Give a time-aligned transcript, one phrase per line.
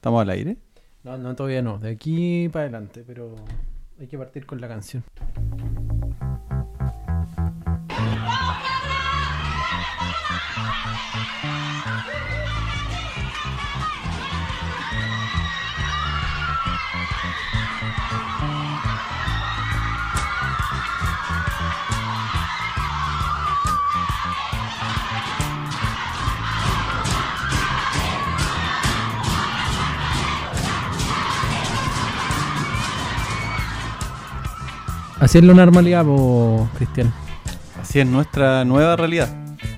[0.00, 0.56] ¿Estamos al aire?
[1.04, 1.78] No, no, todavía no.
[1.78, 3.34] De aquí para adelante, pero
[3.98, 5.04] hay que partir con la canción.
[35.30, 37.12] Así es la normalidad, po, Cristian.
[37.80, 39.28] Así es nuestra nueva realidad.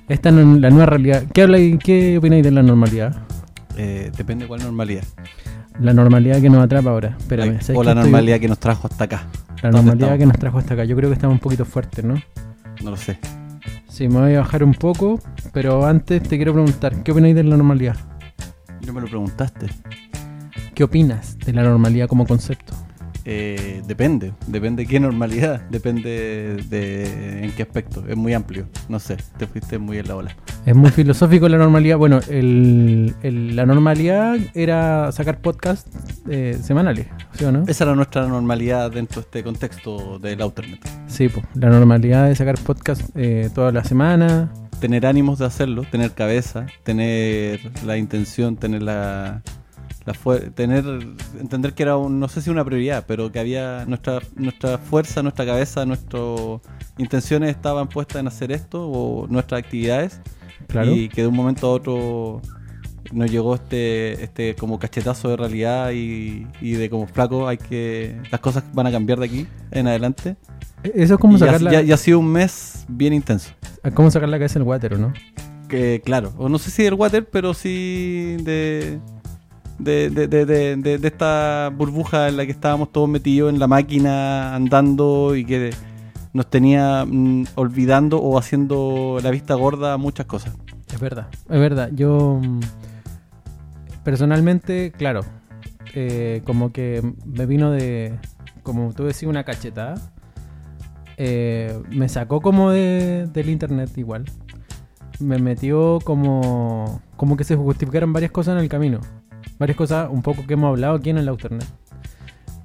[0.09, 1.25] Esta es la nueva realidad.
[1.33, 3.15] ¿Qué, habla, ¿Qué opináis de la normalidad?
[3.77, 5.05] Eh, depende de cuál normalidad.
[5.79, 7.17] La normalidad que nos atrapa ahora.
[7.19, 9.27] Espérame, ¿sabes o la estoy- normalidad que nos trajo hasta acá.
[9.63, 10.19] La ¿Dónde normalidad estamos?
[10.19, 10.85] que nos trajo hasta acá.
[10.85, 12.15] Yo creo que estamos un poquito fuertes, ¿no?
[12.83, 13.19] No lo sé.
[13.89, 15.21] Sí, me voy a bajar un poco,
[15.53, 17.97] pero antes te quiero preguntar, ¿qué opináis de la normalidad?
[18.87, 19.67] No me lo preguntaste.
[20.75, 22.73] ¿Qué opinas de la normalidad como concepto?
[23.25, 24.33] Eh, depende.
[24.47, 25.61] Depende de qué normalidad.
[25.71, 28.05] Depende de en qué aspecto.
[28.09, 28.67] Es muy amplio.
[28.89, 29.17] No sé.
[29.39, 30.37] Te fuiste muy en la ola.
[30.67, 31.99] Es muy filosófico la normalidad.
[31.99, 35.91] Bueno, el, el- la normalidad era sacar podcasts
[36.29, 37.65] eh, semanales, ¿sí o no?
[37.67, 40.81] Esa era nuestra normalidad dentro de este contexto del Outernet.
[41.07, 44.53] Sí, pues, la normalidad de sacar podcasts eh, toda la semana.
[44.81, 49.43] Tener ánimos de hacerlo, tener cabeza, tener la intención, tener la,
[50.05, 50.15] la
[50.55, 50.85] tener
[51.41, 55.23] entender que era un, no sé si una prioridad, pero que había nuestra nuestra fuerza,
[55.23, 56.61] nuestra cabeza, nuestras
[56.99, 60.21] intenciones estaban puestas en hacer esto o nuestras actividades
[60.69, 60.93] Claro.
[60.95, 62.41] y que de un momento a otro
[63.13, 68.17] nos llegó este este como cachetazo de realidad y, y de como flaco hay que
[68.31, 70.37] las cosas van a cambiar de aquí en adelante
[70.83, 73.51] Eso es como y ya, sacar, la, ya- ya ha sido un mes bien intenso
[73.83, 75.13] es como sacar la cabeza del water, ¿o ¿no?
[75.69, 79.01] que claro, o no sé si del water, pero sí de
[79.79, 84.55] de, de, de, de, esta burbuja en la que estábamos todos metidos en la máquina,
[84.55, 85.73] andando y que
[86.33, 90.57] nos tenía mm, olvidando o haciendo la vista gorda muchas cosas.
[90.93, 91.91] Es verdad, es verdad.
[91.93, 92.61] Yo mm,
[94.05, 95.23] personalmente, claro,
[95.95, 98.19] eh, como que me vino de,
[98.63, 99.95] como tú decías, una cachetada.
[101.19, 104.25] Eh, me sacó como de, del internet igual.
[105.21, 109.01] Me metió como, como que se justificaron varias cosas en el camino.
[109.63, 111.65] Varias cosas un poco que hemos hablado aquí en el Internet.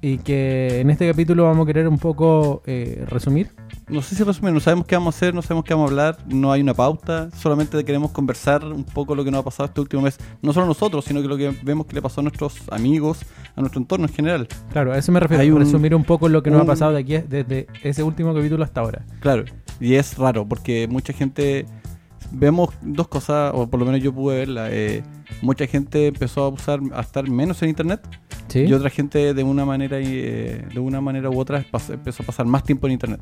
[0.00, 3.50] Y que en este capítulo vamos a querer un poco eh, resumir.
[3.88, 5.90] No sé si resumir, no sabemos qué vamos a hacer, no sabemos qué vamos a
[5.92, 9.66] hablar, no hay una pauta, solamente queremos conversar un poco lo que nos ha pasado
[9.68, 12.24] este último mes, no solo nosotros, sino que lo que vemos que le pasó a
[12.24, 13.20] nuestros amigos,
[13.54, 14.48] a nuestro entorno en general.
[14.72, 15.40] Claro, a eso me refiero.
[15.40, 18.02] Hay un- resumir un poco lo que nos un- ha pasado de aquí desde ese
[18.02, 19.04] último capítulo hasta ahora.
[19.20, 19.44] Claro,
[19.78, 21.64] y es raro porque mucha gente
[22.32, 24.66] vemos dos cosas, o por lo menos yo pude verla.
[24.72, 25.04] eh,
[25.42, 28.00] mucha gente empezó a usar a estar menos en internet
[28.48, 28.60] ¿Sí?
[28.60, 32.46] y otra gente de una manera eh, de una manera u otra empezó a pasar
[32.46, 33.20] más tiempo en internet.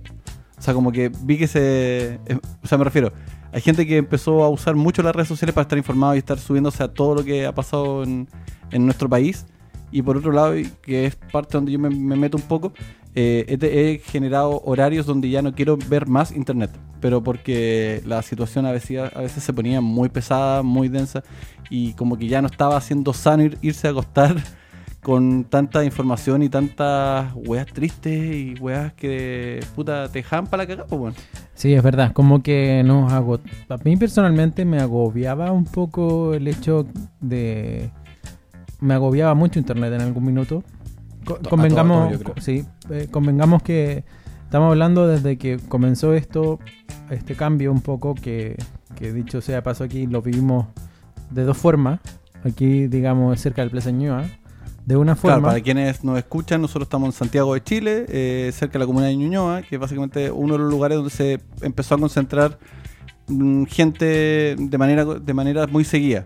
[0.59, 3.13] O sea, como que vi que se, eh, o sea, me refiero,
[3.53, 6.39] hay gente que empezó a usar mucho las redes sociales para estar informado y estar
[6.39, 8.27] subiéndose a todo lo que ha pasado en,
[8.71, 9.47] en nuestro país.
[9.93, 12.73] Y por otro lado, y que es parte donde yo me, me meto un poco,
[13.19, 18.67] eh, he, generado horarios donde ya no quiero ver más internet, pero porque la situación
[18.67, 21.25] a veces, se ponía muy pesada, muy densa,
[21.71, 24.37] y como que ya no estaba haciendo sano ir- irse a acostar
[25.03, 30.85] con tanta información y tantas weas tristes y weas que puta te para la cagada,
[30.91, 31.17] bueno.
[31.55, 32.13] Sí, es verdad.
[32.13, 33.41] Como que nos hago.
[33.71, 36.87] A mí personalmente me agobiaba un poco el hecho
[37.21, 37.91] de.
[38.79, 40.63] Me agobiaba mucho internet en algún minuto.
[41.27, 44.05] Co- convengamos, sí, eh, convengamos que
[44.45, 46.59] estamos hablando desde que comenzó esto,
[47.11, 48.57] este cambio un poco que,
[48.95, 50.67] que dicho sea paso aquí lo vivimos
[51.31, 52.01] de dos formas.
[52.45, 54.25] Aquí, digamos, cerca del Plaza Ñuñoa.
[54.85, 55.49] De una Claro, forma.
[55.49, 59.07] para quienes nos escuchan, nosotros estamos en Santiago de Chile, eh, cerca de la comuna
[59.07, 62.57] de Ñuñoa, que es básicamente uno de los lugares donde se empezó a concentrar
[63.27, 66.25] mm, gente de manera, de manera muy seguida.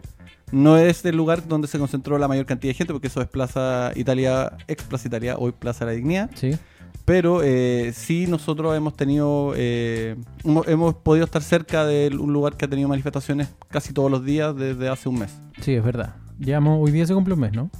[0.52, 3.28] No es el lugar donde se concentró la mayor cantidad de gente, porque eso es
[3.28, 6.30] Plaza Italia, ex Plaza Italia, hoy Plaza de la Dignidad.
[6.34, 6.56] Sí.
[7.04, 12.56] Pero eh, sí nosotros hemos tenido, eh, hemos, hemos podido estar cerca de un lugar
[12.56, 15.41] que ha tenido manifestaciones casi todos los días desde hace un mes.
[15.60, 16.14] Sí, es verdad.
[16.38, 17.70] Llevamos, hoy día se cumple un mes, ¿no?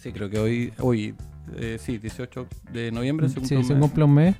[0.00, 1.14] Sí, creo que hoy, hoy
[1.56, 3.82] eh, sí, 18 de noviembre se cumple Sí, un se mes.
[3.82, 4.36] cumple un mes.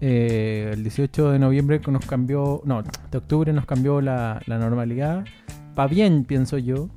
[0.00, 5.24] Eh, el 18 de noviembre nos cambió, no, de octubre nos cambió la, la normalidad.
[5.74, 6.88] Pa' bien, pienso yo.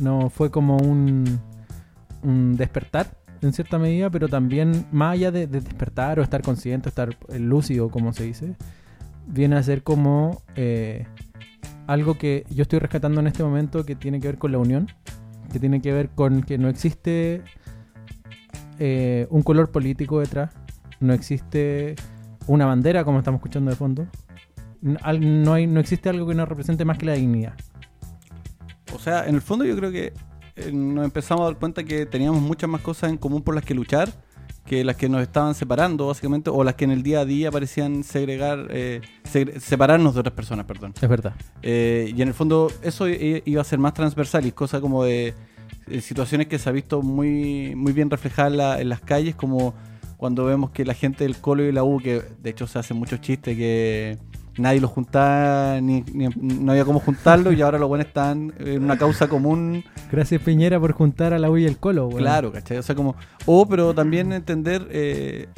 [0.00, 1.40] No fue como un,
[2.22, 6.88] un despertar en cierta medida, pero también más allá de, de despertar o estar consciente,
[6.88, 8.56] estar eh, lúcido, como se dice,
[9.26, 11.06] viene a ser como eh,
[11.86, 14.88] algo que yo estoy rescatando en este momento que tiene que ver con la unión,
[15.52, 17.42] que tiene que ver con que no existe
[18.78, 20.52] eh, un color político detrás,
[21.00, 21.94] no existe
[22.46, 24.06] una bandera como estamos escuchando de fondo,
[24.82, 27.54] no, no existe algo que nos represente más que la dignidad.
[29.06, 30.12] O sea, en el fondo yo creo que
[30.56, 33.64] eh, nos empezamos a dar cuenta que teníamos muchas más cosas en común por las
[33.64, 34.08] que luchar
[34.64, 37.52] que las que nos estaban separando, básicamente, o las que en el día a día
[37.52, 40.92] parecían segregar, eh, segre- separarnos de otras personas, perdón.
[41.00, 41.34] Es verdad.
[41.62, 45.34] Eh, y en el fondo eso iba a ser más transversal y cosa como de
[45.86, 49.36] eh, situaciones que se ha visto muy, muy bien reflejadas en, la- en las calles,
[49.36, 49.72] como
[50.16, 52.96] cuando vemos que la gente del Colo y la U, que de hecho se hacen
[52.96, 54.18] muchos chistes que
[54.58, 58.82] nadie los juntaba, ni, ni- no había cómo juntarlos y ahora los buenos están en
[58.84, 59.84] una causa común.
[60.10, 62.06] Gracias Piñera por juntar a la U y el Colo.
[62.08, 62.18] weón.
[62.20, 62.78] Claro, ¿cachai?
[62.78, 63.16] O sea, como.
[63.44, 65.48] O, pero también entender eh,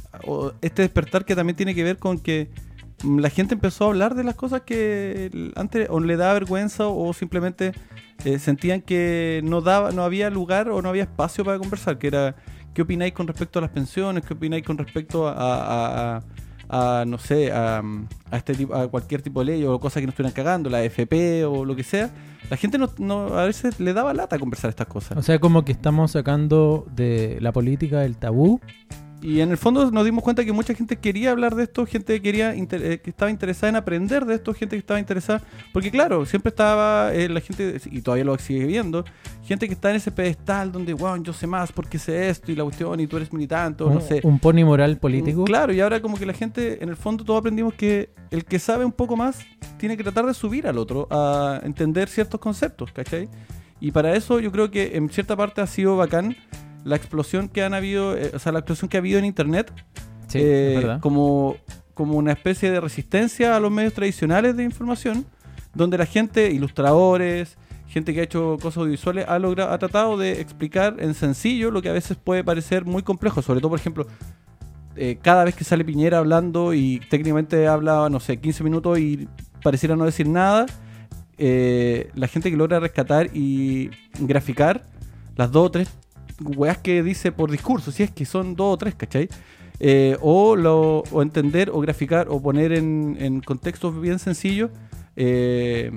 [0.60, 2.50] este despertar que también tiene que ver con que
[3.04, 7.12] la gente empezó a hablar de las cosas que antes o le daba vergüenza o
[7.12, 7.72] simplemente
[8.24, 12.08] eh, sentían que no daba, no había lugar o no había espacio para conversar, que
[12.08, 12.34] era
[12.74, 16.22] qué opináis con respecto a las pensiones, qué opináis con respecto a, a- a-
[16.68, 17.82] a, no sé, a,
[18.30, 20.82] a este tipo, a cualquier tipo de ley o cosas que nos estuvieran cagando, la
[20.84, 22.10] FP o lo que sea.
[22.50, 25.18] La gente no, a veces le daba lata conversar estas cosas.
[25.18, 28.60] O sea, como que estamos sacando de la política el tabú.
[29.20, 32.14] Y en el fondo nos dimos cuenta que mucha gente quería hablar de esto, gente
[32.14, 35.42] que quería eh, que estaba interesada en aprender de esto, gente que estaba interesada,
[35.72, 39.04] porque claro, siempre estaba eh, la gente, y todavía lo sigue viendo,
[39.42, 42.54] gente que está en ese pedestal donde, wow, yo sé más porque sé esto y
[42.54, 44.20] la cuestión y tú eres militante, o no sé.
[44.22, 45.42] un pony moral político.
[45.42, 48.44] Mm, Claro, y ahora como que la gente, en el fondo todos aprendimos que el
[48.44, 49.40] que sabe un poco más
[49.78, 53.28] tiene que tratar de subir al otro a entender ciertos conceptos, ¿cachai?
[53.80, 56.36] Y para eso yo creo que en cierta parte ha sido bacán
[56.84, 59.72] la explosión que han habido, eh, o sea, la explosión que ha habido en internet
[60.28, 61.56] Sí, eh, como,
[61.94, 65.24] como una especie de resistencia a los medios tradicionales de información,
[65.74, 67.56] donde la gente, ilustradores,
[67.88, 71.80] gente que ha hecho cosas audiovisuales, ha, logra- ha tratado de explicar en sencillo lo
[71.80, 74.06] que a veces puede parecer muy complejo, sobre todo, por ejemplo,
[74.96, 79.28] eh, cada vez que sale Piñera hablando y técnicamente habla, no sé, 15 minutos y
[79.62, 80.66] pareciera no decir nada,
[81.38, 84.82] eh, la gente que logra rescatar y graficar
[85.36, 85.88] las dos o tres
[86.40, 89.28] weas que dice por discurso, si es que son dos o tres, ¿cachai?
[89.80, 94.70] Eh, o, lo, o entender o graficar o poner en, en contextos bien sencillos
[95.14, 95.90] eh,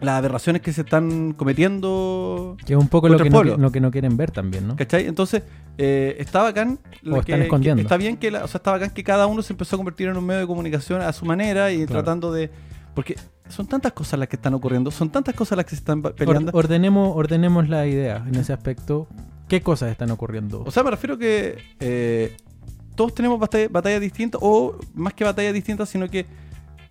[0.00, 3.56] las aberraciones que se están cometiendo Que es un poco lo que, no, pueblo.
[3.56, 4.76] lo que no quieren ver también, ¿no?
[4.76, 5.06] ¿Cachai?
[5.06, 5.42] Entonces,
[5.78, 6.80] eh, está bacán.
[7.06, 7.76] O están que- escondiendo.
[7.78, 9.78] que está bien que la- o sea, está bacán que cada uno se empezó a
[9.78, 11.92] convertir en un medio de comunicación a su manera y Claro.
[12.02, 12.50] tratando de.
[12.94, 13.16] Porque
[13.48, 16.14] son tantas cosas las que están ocurriendo, son tantas cosas las que se están Or-
[16.14, 16.50] peleando.
[16.52, 19.06] ordenemos, ordenemos la idea en ese aspecto.
[19.48, 20.62] ¿Qué cosas están ocurriendo?
[20.64, 22.36] O sea, me refiero que eh,
[22.94, 26.26] todos tenemos batalla- batallas distintas, o más que batallas distintas, sino que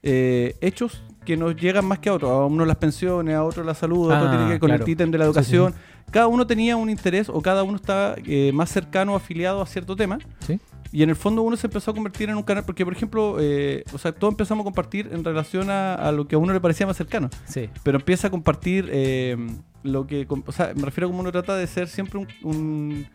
[0.03, 2.31] eh, hechos que nos llegan más que a otros.
[2.31, 4.69] A uno las pensiones, a otro la salud, a otro Ah, tiene que ver con
[4.69, 4.83] claro.
[4.83, 5.73] el ítem de la Sí, educación.
[6.11, 9.65] Cada uno tenía un interés o cada uno estaba eh, más cercano o afiliado a
[9.65, 10.17] cierto tema.
[10.45, 10.59] ¿Sí?
[10.91, 13.37] Y en el fondo uno se empezó a convertir en un canal, porque por ejemplo,
[13.39, 16.51] eh, o sea, todos empezamos a compartir en relación a, a lo que a uno
[16.51, 17.69] le parecía más cercano Sí.
[17.83, 19.37] pero empieza a compartir eh,
[19.83, 22.27] lo que, com- o sea, me refiero a como uno trata de ser siempre un,
[22.43, 23.05] un,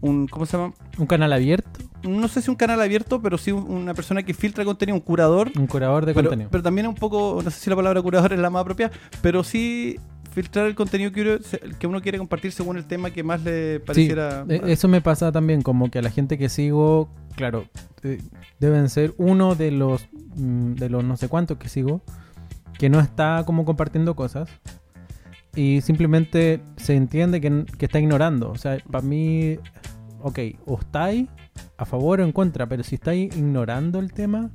[0.00, 0.72] un- ¿cómo se llama?
[0.98, 4.32] Un canal abierto, No sé si un canal abierto, pero sí un- una persona que
[4.34, 6.50] filtra contenido, un curador, un curador de pero, contenido.
[6.50, 8.90] pero también un poco, no sé si la palabra curador es la más propia,
[9.20, 9.98] pero sí
[10.32, 14.44] filtrar el contenido que uno, quiere compartir según el tema que más le pareciera.
[14.48, 17.64] eh, eso me pasa también, como que a la gente que sigo, claro,
[18.04, 18.20] eh,
[18.60, 22.02] deben ser uno de los mm, de los no sé cuántos que sigo,
[22.78, 24.48] que no está como compartiendo cosas
[25.58, 28.50] y simplemente se entiende que, que está ignorando.
[28.50, 29.56] O sea, para mí,
[30.22, 31.26] ok, o estáis
[31.76, 34.50] a favor o en contra, pero si estáis ignorando el tema,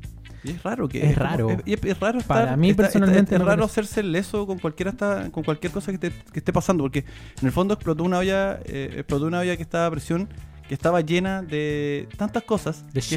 [0.46, 1.50] Y es raro que Es raro.
[1.50, 3.82] es, y es- es raro estar- Para mí, está- personalmente, es, raro parece.
[3.82, 7.00] hacerse leso con cualquier hasta, con cualquier cosa que, te- que esté pasando porque
[7.40, 10.28] en el fondo explotó una olla eh, explotó una olla que estaba a presión
[10.68, 13.08] que estaba llena de tantas cosas De es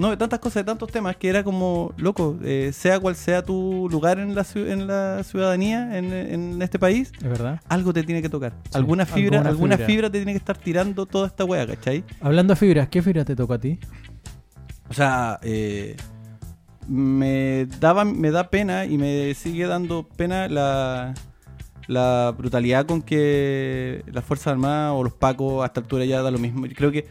[0.00, 3.42] no de tantas cosas de tantos temas que era como loco eh, sea cual sea
[3.44, 7.60] tu lugar en la en la ciudadanía en, en este país es verdad.
[7.68, 9.86] algo te tiene que tocar Sí, alguna fibra alguna alguna fibra.
[9.86, 12.02] fibra te tiene que estar tirando toda esta wea ¿cachai?
[12.20, 13.78] Hablando de fibras, ¿qué fibra te toca a ti?
[14.88, 15.96] O sea, eh,
[16.88, 21.14] me daba, me da pena y me sigue dando pena la,
[21.86, 26.30] la brutalidad con que las Fuerzas Armadas o los Pacos a esta altura ya da
[26.32, 26.66] lo mismo.
[26.74, 27.06] Creo que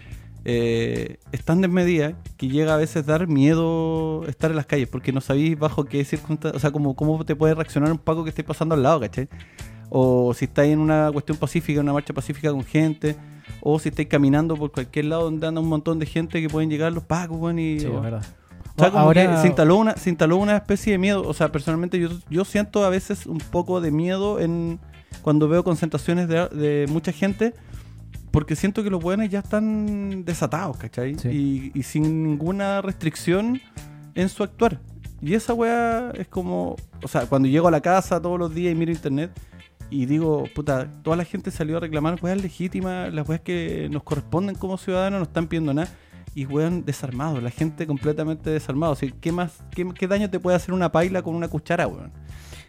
[0.51, 5.12] eh, es tan desmedida que llega a veces dar miedo estar en las calles porque
[5.12, 8.29] no sabéis bajo qué circunstancias, o sea, como, cómo te puede reaccionar un Paco que
[8.29, 9.27] esté pasando al lado, ¿cachai?
[9.89, 13.15] O si estáis en una cuestión pacífica, una marcha pacífica con gente,
[13.62, 16.70] o si estáis caminando por cualquier lado donde anda un montón de gente que pueden
[16.70, 17.79] llegar los Pacos, weón, y...
[17.79, 18.24] Sí, o- es verdad.
[18.75, 21.24] o sea, como Ahora- que se instaló, una, se instaló una especie de miedo.
[21.27, 24.79] O sea, personalmente yo, yo siento a veces un poco de miedo en,
[25.22, 27.53] cuando veo concentraciones de, de mucha gente,
[28.32, 31.16] porque siento que los weones ya están desatados, ¿cachai?
[31.16, 31.30] Sí.
[31.74, 33.62] Y, y sin ninguna restricción
[34.16, 34.80] en su actuar.
[35.22, 38.72] Y esa weá es como, o sea, cuando llego a la casa todos los días
[38.72, 39.32] y miro internet
[39.90, 44.04] y digo, puta, toda la gente salió a reclamar weas legítimas, las weas que nos
[44.04, 45.90] corresponden como ciudadanos, no están pidiendo nada.
[46.36, 48.94] Y weón desarmado, la gente completamente desarmado.
[48.94, 51.88] O sea, ¿qué más, qué, qué daño te puede hacer una paila con una cuchara,
[51.88, 52.12] weón?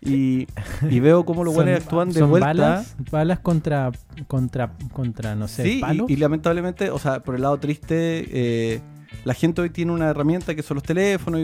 [0.02, 0.46] Y,
[0.88, 2.46] y veo cómo los weones actúan de son vuelta.
[2.48, 3.92] Balas, balas contra,
[4.26, 6.08] contra, contra, no sé, Sí, palos.
[6.08, 8.80] y, y lamentablemente, o sea, por el lado triste, eh,
[9.24, 11.40] la gente hoy tiene una herramienta que son los teléfonos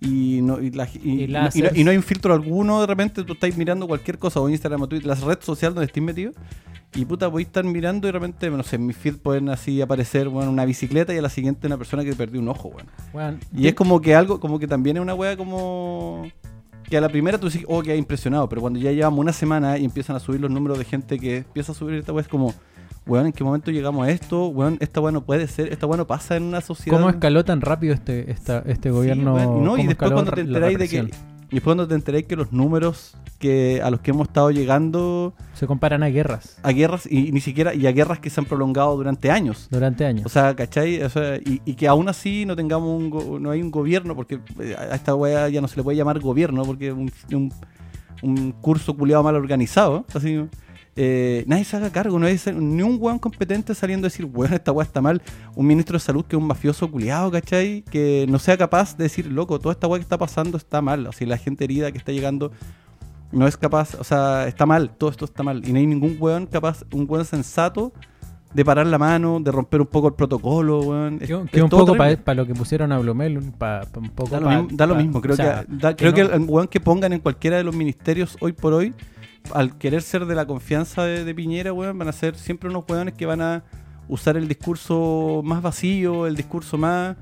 [0.00, 2.80] y, y no, y, la- y- Y y no- y no, hay un filtro alguno.
[2.80, 5.86] De repente tú estás mirando cualquier cosa, o Instagram o Twitter, la red social donde
[5.86, 6.30] estés metido.
[6.94, 9.48] Y puta, voy a estar mirando y de repente, no sé, en mi feed pueden
[9.48, 12.70] así aparecer bueno, una bicicleta y a la siguiente una persona que perdió un ojo.
[13.12, 16.28] Weón, Y es como que algo, como que también es una wea como.
[16.90, 19.78] Que a la primera tú dices, oh, que impresionado, pero cuando ya llevamos una semana
[19.78, 22.28] y empiezan a subir los números de gente que empieza a subir esta wea, es
[22.28, 22.52] como,
[23.06, 24.48] weón, ¿en qué momento llegamos a esto?
[24.48, 26.98] Weón, esta wea no puede ser, esta wea no pasa en una sociedad.
[26.98, 29.34] ¿Cómo escaló tan rápido este, esta, este Sí, gobierno?
[29.34, 31.10] weón, no, y después cuando te enteráis de que.
[31.50, 35.34] Y después cuando te enteráis que los números que a los que hemos estado llegando
[35.54, 38.44] Se comparan a guerras a guerras, y ni siquiera, y a guerras que se han
[38.46, 39.66] prolongado durante años.
[39.70, 40.26] durante años.
[40.26, 41.02] O sea, ¿cachai?
[41.02, 44.14] O sea, y, y que aún así no tengamos un, go- no hay un gobierno,
[44.14, 47.10] porque eh, a esta weá ya no se le puede llamar gobierno, porque es un,
[47.32, 47.52] un,
[48.22, 50.04] un curso culiado mal organizado.
[50.14, 50.38] Así,
[50.96, 54.52] eh, nadie se haga cargo, no hay ni un weón competente saliendo a decir, weón,
[54.52, 55.22] esta weá está mal.
[55.54, 57.82] Un ministro de salud que es un mafioso culiado, ¿cachai?
[57.90, 61.06] Que no sea capaz de decir, loco, toda esta weá que está pasando está mal.
[61.06, 62.50] O sea, la gente herida que está llegando
[63.32, 65.62] no es capaz, o sea, está mal, todo esto está mal.
[65.66, 67.92] Y no hay ningún weón capaz, un weón sensato
[68.52, 71.18] de parar la mano, de romper un poco el protocolo, weón.
[71.20, 74.40] Es- que, es un poco para lo que pusieron a Blumel, para un poco Da
[74.40, 76.30] lo, pa- mismo, da lo mismo, creo o sea, que, da- que creo que no-
[76.44, 78.92] el weón que pongan en cualquiera de los ministerios hoy por hoy,
[79.52, 82.84] al querer ser de la confianza de, de Piñera, weón, van a ser siempre unos
[82.88, 83.62] weones que van a
[84.08, 87.16] usar el discurso más vacío, el discurso más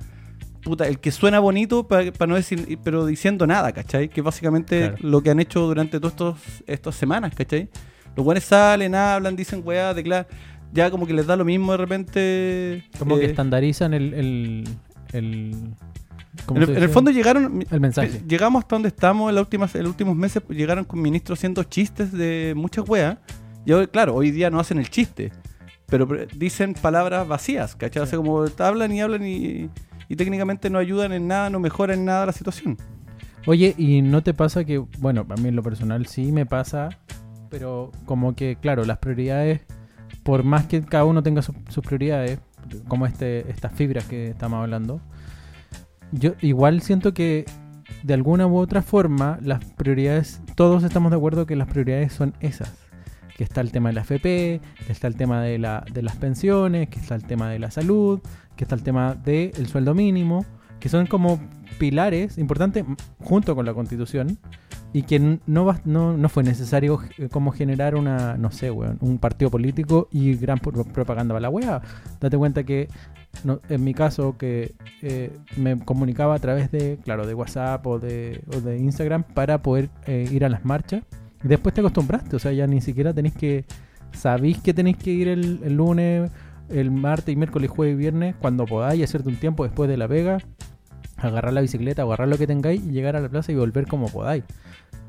[0.63, 4.09] puta, el que suena bonito para no decir, pero diciendo nada, ¿cachai?
[4.09, 4.97] Que básicamente Claro.
[5.01, 7.69] lo que han hecho durante todas estos, estas semanas, ¿cachai?
[8.17, 10.27] Los weones salen, hablan, dicen weá, declaran,
[10.73, 12.85] ya como que les da lo mismo de repente.
[12.99, 14.13] como que eh, estandarizan el...
[14.15, 14.65] el,
[15.13, 15.77] el ¿cómo
[16.55, 17.65] en, el, en fondo llegaron.
[17.71, 18.23] El mensaje.
[18.27, 20.43] Llegamos hasta donde estamos en, las últimas, en los últimos meses.
[20.49, 23.19] Llegaron con ministros haciendo chistes de muchas weas.
[23.65, 25.33] Y hoy, claro, hoy día no hacen el chiste.
[25.87, 28.03] Pero dicen palabras vacías, ¿cachai?
[28.03, 29.71] O sea, como hablan y hablan y,
[30.09, 32.77] y técnicamente no ayudan en nada, no mejoran en nada la situación.
[33.47, 36.91] Oye, ¿y no te pasa que, bueno, a mí en lo personal sí me pasa,
[37.49, 39.63] pero como que, claro, las prioridades,
[40.23, 42.39] por más que cada uno tenga su- sus prioridades,
[42.89, 45.01] como este, estas fibras que estamos hablando,
[46.13, 47.45] yo igual siento que
[48.03, 52.35] de alguna u otra forma las prioridades, todos estamos de acuerdo que las prioridades son
[52.41, 52.73] esas.
[53.37, 56.17] Que está el tema de la FP, que está el tema de, la, de las
[56.17, 58.21] pensiones, que está el tema de la salud,
[58.57, 60.45] que está el tema del sueldo mínimo,
[60.81, 61.41] que son como
[61.79, 62.85] pilares importantes
[63.21, 64.39] junto con la constitución
[64.93, 68.99] y que no, va- no, no fue necesario eh, como generar una, no sé, weón,
[69.01, 71.81] un partido político y gran pro- propaganda para la weá.
[72.21, 72.89] Date cuenta que
[73.45, 77.99] no- en mi caso que eh, me comunicaba a través de, claro, de WhatsApp o
[77.99, 81.03] de, o de Instagram para poder eh, ir a las marchas.
[81.45, 83.65] Y después te acostumbraste, o sea, ya ni siquiera tenéis que,
[84.13, 86.31] sabéis que tenéis que ir el, lunes,
[86.69, 90.09] el martes y miércoles, jueves y viernes, cuando podáis, hacerte un tiempo después de la
[90.09, 90.39] pega,
[91.17, 94.09] agarrar la bicicleta, agarrar lo que tengáis y llegar a la plaza y volver como
[94.09, 94.45] podáis.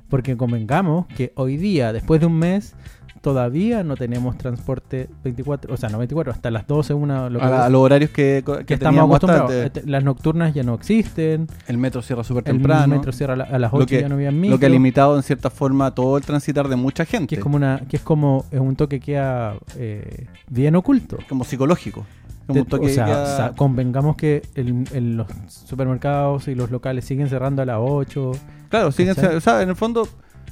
[0.09, 2.75] Porque convengamos que hoy día, después de un mes,
[3.21, 7.45] todavía no tenemos transporte 24, o sea, no 24, hasta las 12, una, lo que,
[7.45, 9.51] A, los horarios que, que que estamos acostumbrados.
[9.51, 12.95] Este, Las nocturnas ya no existen, El metro cierra súper el temprano.
[12.95, 14.65] metro cierra a la- a las Lo 8 que- ya no había Lo micro, que
[14.65, 17.27] ha limitado en cierta forma todo el transitar de mucha gente.
[17.27, 21.17] que es como una que es como es un toque que queda eh, bien oculto.
[21.27, 22.05] como psicológico.
[22.49, 27.29] Como De- o sea, queda- convengamos que el- el- los supermercados y los locales siguen
[27.29, 28.31] cerrando a las 8.
[28.69, 29.35] Claro, siguen, ¿Cachai?
[29.35, 30.07] o sea, en el fondo,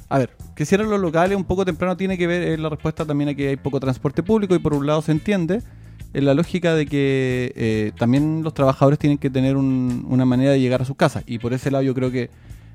[0.08, 3.04] a ver, que cierren los locales un poco temprano tiene que ver en la respuesta
[3.04, 5.62] también a que hay poco transporte público y por un lado se entiende
[6.14, 10.52] en la lógica de que eh, también los trabajadores tienen que tener un- una manera
[10.52, 12.30] de llegar a sus casas y por ese lado yo creo que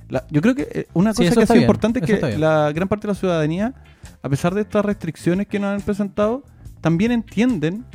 [0.09, 2.37] la- yo creo que eh, una cosa que ha está sido bien, importante es que
[2.37, 3.73] la gran parte de la ciudadanía,
[4.21, 6.43] a pesar de estas restricciones que nos han presentado,
[6.81, 7.85] también entienden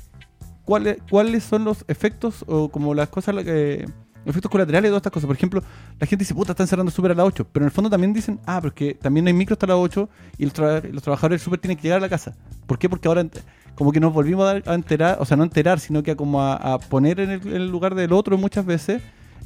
[0.68, 3.87] cuáles cuáles son los efectos o como las cosas que
[4.26, 5.26] efectos colaterales de todas estas cosas.
[5.26, 5.62] Por ejemplo,
[5.98, 7.46] la gente dice, puta, están cerrando súper a las 8.
[7.50, 9.66] Pero en el fondo también dicen, ah, pero es que también no hay micro hasta
[9.66, 10.06] las 8
[10.37, 12.37] y los, tra- los trabajadores del súper tienen que llegar a la casa.
[12.66, 12.90] ¿Por qué?
[12.90, 13.26] Porque ahora
[13.75, 16.16] como que nos volvimos a, a enterar, o sea, no a enterar, sino que a
[16.16, 19.00] como a, poner en el, lugar del otro muchas veces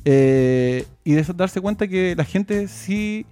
[0.05, 3.25] eh, y de eso darse cuenta que la gente sí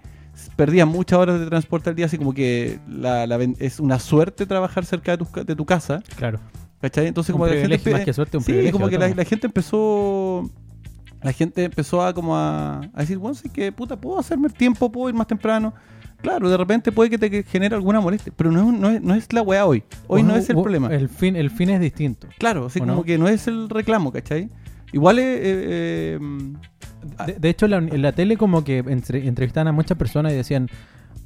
[0.55, 3.25] perdías muchas horas de transporte al día, así como que la,
[3.59, 6.01] es una suerte trabajar cerca de tu, de tu casa.
[6.17, 6.39] Claro.
[6.81, 7.07] ¿Cachai?
[7.09, 7.91] Entonces, Un como la gente.
[7.91, 10.49] más que suerte, un sí, privilegio, como que la, gente empezó.
[11.23, 14.55] La gente empezó a como a, a decir, bueno, sí que puta, puedo hacerme el
[14.55, 15.75] tiempo, puedo ir más temprano.
[16.23, 19.15] Claro, de repente puede que te genere alguna molestia, pero no es, no es, no
[19.15, 19.83] es la weá hoy.
[20.07, 20.89] Hoy no es el problema.
[20.89, 22.27] El fin, el fin es distinto.
[22.39, 23.03] Claro, así ¿O como no?
[23.05, 24.49] que no es el reclamo, ¿cachai?
[24.93, 25.25] Igual es.
[25.27, 26.19] eh, eh,
[27.27, 30.37] De, de hecho, la- en la tele como que entre- entrevistaban a muchas personas y
[30.37, 30.69] decían,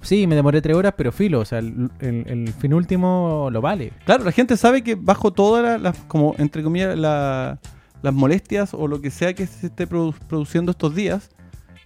[0.05, 3.61] sí, me demoré tres horas, pero filo, o sea, el, el- el fin último lo
[3.61, 3.93] vale.
[4.05, 7.59] Claro, la gente sabe que bajo todas las, las- como entre comillas, la-
[8.03, 11.31] las molestias o lo que sea que se esté produ- produciendo estos días,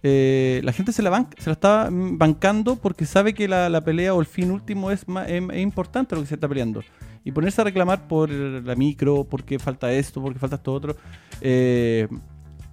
[0.03, 4.15] eh, la gente se la, se la está bancando porque sabe que la, la pelea
[4.15, 6.83] o el fin último es, ma- em- es, importante lo que se está peleando.
[7.25, 10.97] Y ponerse a reclamar por la micro, porque falta esto, porque falta esto otro,
[11.41, 12.09] eh,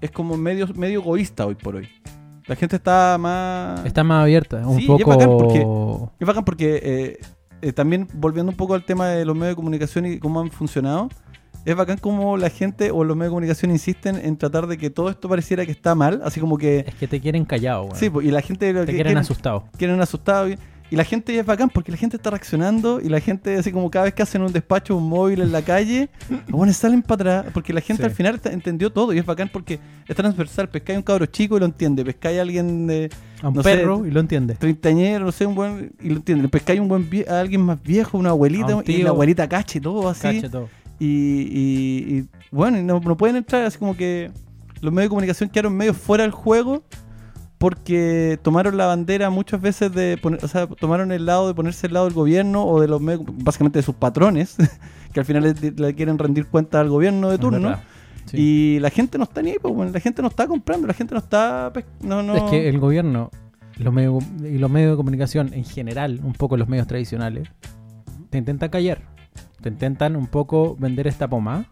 [0.01, 1.87] es como medio, medio egoísta hoy por hoy.
[2.47, 3.83] La gente está más...
[3.85, 5.09] Está más abierta, un Sí, y es poco...
[5.09, 5.67] bacán porque-
[6.19, 7.19] Es bacán porque eh,
[7.61, 10.51] eh, también volviendo un poco al tema de los medios de comunicación y cómo han
[10.51, 11.09] funcionado,
[11.65, 14.91] es bacán como la gente o los medios de comunicación insisten en tratar de que
[14.91, 16.85] todo esto pareciera que está mal, así como que...
[16.87, 17.95] Es que te quieren callado, weón.
[17.95, 19.65] Sí, y la gente te quieren, asustado.
[19.77, 20.47] quieren asustado.
[20.49, 20.59] Y,
[20.91, 23.89] y la gente es bacán porque la gente está reaccionando y la gente así como
[23.89, 27.39] cada vez que hacen un despacho, un móvil en la calle, los buenos salen para
[27.39, 28.09] atrás porque la gente Sí.
[28.09, 30.69] al final está- entendió todo y es bacán porque es transversal.
[30.69, 33.09] Pescáis un cabro chico y lo entiende, pescáis a alguien de
[33.41, 34.55] A un no sé, perro y lo entiende.
[34.55, 35.91] treintañero, no sé, un buen.
[36.01, 36.49] Y lo entienden.
[36.49, 39.49] Pescáis un buen vie- a alguien más viejo, una abuelita, A un y la abuelita
[39.49, 40.21] cache todo así.
[40.21, 40.69] Cacha todo.
[40.99, 44.31] Y, y- y, bueno, y no, no pueden entrar así como que
[44.81, 46.83] los medios de comunicación quedaron medio fuera del juego
[47.65, 51.87] porque tomaron la bandera muchas veces de poner, o sea, tomaron el lado de ponerse
[51.87, 54.55] al lado del gobierno o de los básicamente de sus patrones,
[55.13, 57.75] que al final le, le quieren rendir cuenta al gobierno de turno.
[58.25, 58.37] Sí.
[58.37, 61.15] Y la gente no está ni ahí, pues, la gente no está comprando, la gente
[61.15, 61.73] no está.
[62.01, 63.31] No, no, Es que el gobierno
[63.79, 67.49] los medios, y los medios de comunicación en general, un poco los medios tradicionales,
[68.29, 69.01] te intentan callar.
[69.59, 71.65] Te intentan un poco vender esta pomada.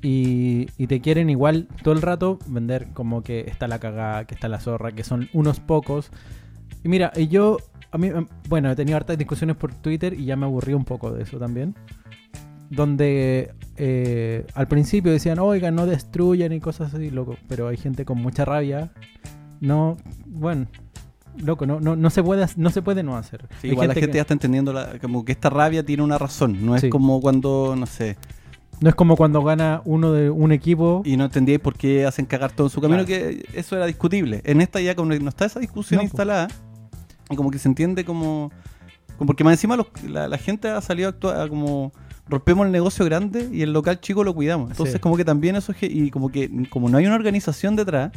[0.00, 4.34] Y, y te quieren igual todo el rato vender como que está la cagada, que
[4.34, 6.10] está la zorra, que son unos pocos.
[6.84, 7.56] Y mira, y yo,
[7.90, 10.84] a mí, em, bueno, he tenido hartas discusiones por Twitter y ya me aburrí un
[10.84, 11.74] poco de eso también.
[12.70, 17.36] Donde eh, al principio decían, oigan, no destruyan y cosas así, loco.
[17.48, 18.92] Pero hay gente con mucha rabia.
[19.60, 19.96] No,
[20.26, 20.66] bueno,
[21.38, 23.46] loco, no, no, no se puede, no se puede no hacer.
[23.60, 26.18] Sí, igual la gente que- ya está entendiendo la- como que esta rabia tiene una
[26.18, 26.64] razón.
[26.64, 28.16] No es como cuando, no sé,
[28.80, 31.02] No es como cuando gana uno de un equipo.
[31.04, 33.22] y no entendíais por qué hacen cagar todo en su camino, Claro.
[33.24, 34.40] que eso era discutible.
[34.44, 36.48] En esta ya como no está esa discusión No, instalada,
[37.30, 38.52] y como que se entiende como...
[39.16, 41.92] como porque más encima los- la, la gente ha salido a actuar como...
[42.28, 44.70] Rompemos el negocio grande y el local chico lo cuidamos.
[44.70, 45.00] Entonces Sí.
[45.00, 48.12] como que también eso Y como que como no hay una organización detrás,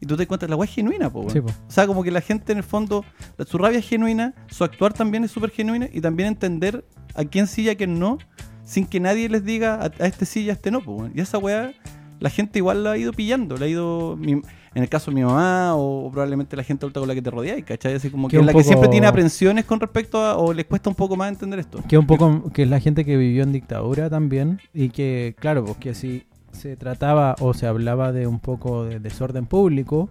[0.00, 1.30] y tú te das cuenta, la weá es genuina, po, weón.
[1.30, 1.48] Sí, po.
[1.50, 3.04] O sea, como que la gente en el fondo,
[3.46, 7.46] su rabia es genuina, su actuar también es súper genuina y también entender a quién
[7.46, 8.18] sí y a quién no,
[8.66, 10.82] sin que nadie les diga a, a este sí y a este no.
[10.82, 11.10] pues.
[11.14, 11.72] Y esa weá,
[12.20, 14.32] la gente igual la ha ido pillando, la ha ido, mi-
[14.74, 17.30] en el caso de mi mamá o, probablemente la gente adulta con la que te
[17.30, 17.94] rodeáis, ¿cachai?
[17.94, 20.66] Así como Que que es la que siempre tiene aprensiones con respecto a, o les
[20.66, 21.82] cuesta un poco más entender esto.
[21.88, 25.64] Que un poco que es la gente que vivió en dictadura también y que claro,
[25.64, 30.10] pues que si se trataba o se hablaba de un poco de desorden público,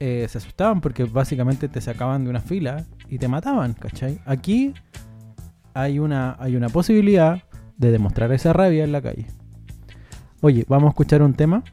[0.00, 4.18] eh, se asustaban porque básicamente te sacaban de una fila y te mataban, ¿cachai?
[4.26, 4.74] Aquí
[5.74, 7.42] hay una hay una posibilidad
[7.80, 9.26] de demostrar esa rabia en la calle.
[10.42, 11.64] Oye, vamos a escuchar un tema.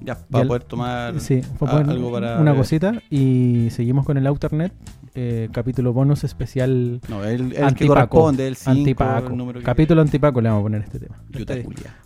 [0.00, 2.38] Ya, para el- poder tomar Sí, algo para...
[2.38, 4.72] una cosita y seguimos con el Outernet,
[5.14, 9.28] eh, capítulo bonus especial No, el, el que corresponde, el 5, Antipaco.
[9.28, 9.64] el número que...
[9.64, 11.16] Capítulo antipaco le vamos a poner este tema.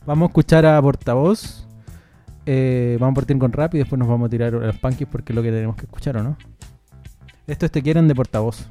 [0.06, 1.66] Vamos a escuchar a Portavoz.
[2.46, 5.08] Eh, vamos a partir con rap y después nos vamos a tirar a los punkies
[5.10, 6.36] porque es lo que tenemos que escuchar, ¿o no?
[7.48, 8.68] Esto es Te Quieren de Portavoz.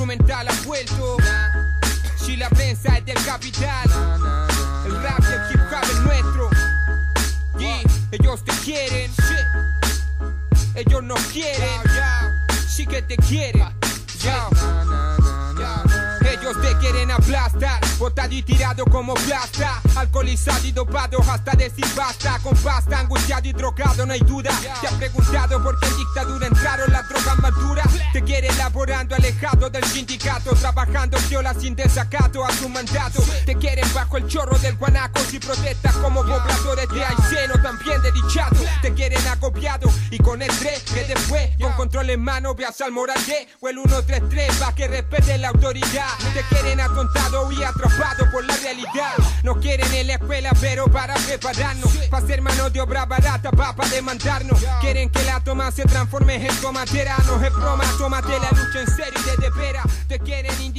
[0.00, 1.18] Instrumental ha vuelto.
[2.16, 3.84] Si la prensa es del capital,
[4.86, 6.50] el rap y el hip hop es nuestro.
[7.58, 9.10] Y ellos te quieren,
[10.74, 11.82] ellos no quieren,
[12.66, 13.68] sí que te quieren.
[16.22, 19.80] Ellos te quieren aplastar, botado y tirado como plasta.
[19.94, 22.38] Alcoholizado y dopado hasta decir basta.
[22.40, 24.50] Con pasta, angustiado y drogado, no hay duda.
[24.80, 27.50] Te has preguntado por qué dictadura entraron las drogas más.
[28.12, 33.22] Te quiere laborando alejado del sindicato, trabajando viola sin desacato a su mandato.
[33.44, 38.10] Te quieren bajo el chorro del guanaco si protestas como pobladores de Ayseno, también de
[38.12, 38.56] dichado.
[38.80, 42.92] Te quieren acopiado y con el 3 que después, con control en mano, veas al
[42.92, 46.08] moralé o el 133 pa' que respete la autoridad.
[46.34, 47.89] Te quieren atontado y atrapado
[48.30, 49.14] por la realidad.
[49.42, 53.74] No quieren en la escuela, pero para prepararnos, para ser mano de obra barata, pa'
[53.74, 54.60] pa' demandarnos.
[54.80, 57.16] Quieren que la toma se transforme en tomatera.
[57.26, 58.38] No es broma, tómate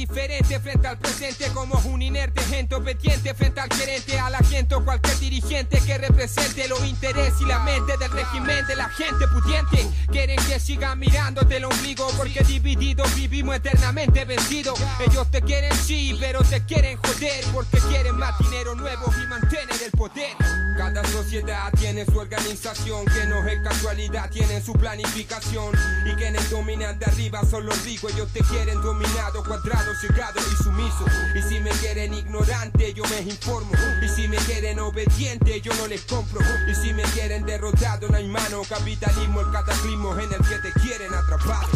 [0.02, 4.74] indiferente frente al presente, como un inerte gente obediente frente al gerente, a la gente
[4.74, 9.28] o cualquier dirigente que represente los intereses y la mente del régimen de la gente
[9.28, 9.88] pudiente.
[10.10, 14.78] Quieren que siga mirándote el ombligo porque divididos vivimos eternamente vencidos.
[15.06, 19.82] Ellos te quieren sí, pero te quieren joder porque quieren más dinero nuevo y mantener
[19.84, 20.36] el poder.
[20.76, 25.74] Cada sociedad tiene su organización, que no es casualidad, tienen su planificación.
[26.06, 31.04] Y quienes dominan de arriba son los ricos, ellos te quieren dominado, cuadrado, y sumiso.
[31.34, 33.70] Y si me quieren ignorante, yo me informo.
[34.02, 36.40] Y si me quieren obediente, yo no les compro.
[36.68, 38.62] Y si me quieren derrotado, no hay mano.
[38.68, 41.68] Capitalismo, el cataclismo en el que te quieren atrapado.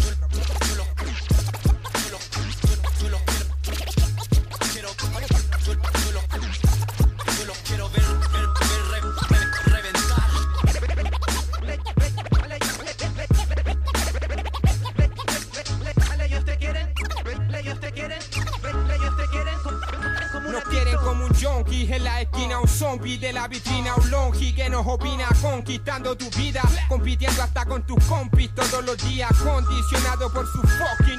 [22.20, 27.42] Esquina, un zombie de la vitrina, un longi que nos opina conquistando tu vida, compitiendo
[27.42, 31.15] hasta con tus compis todos los días, condicionado por su fucking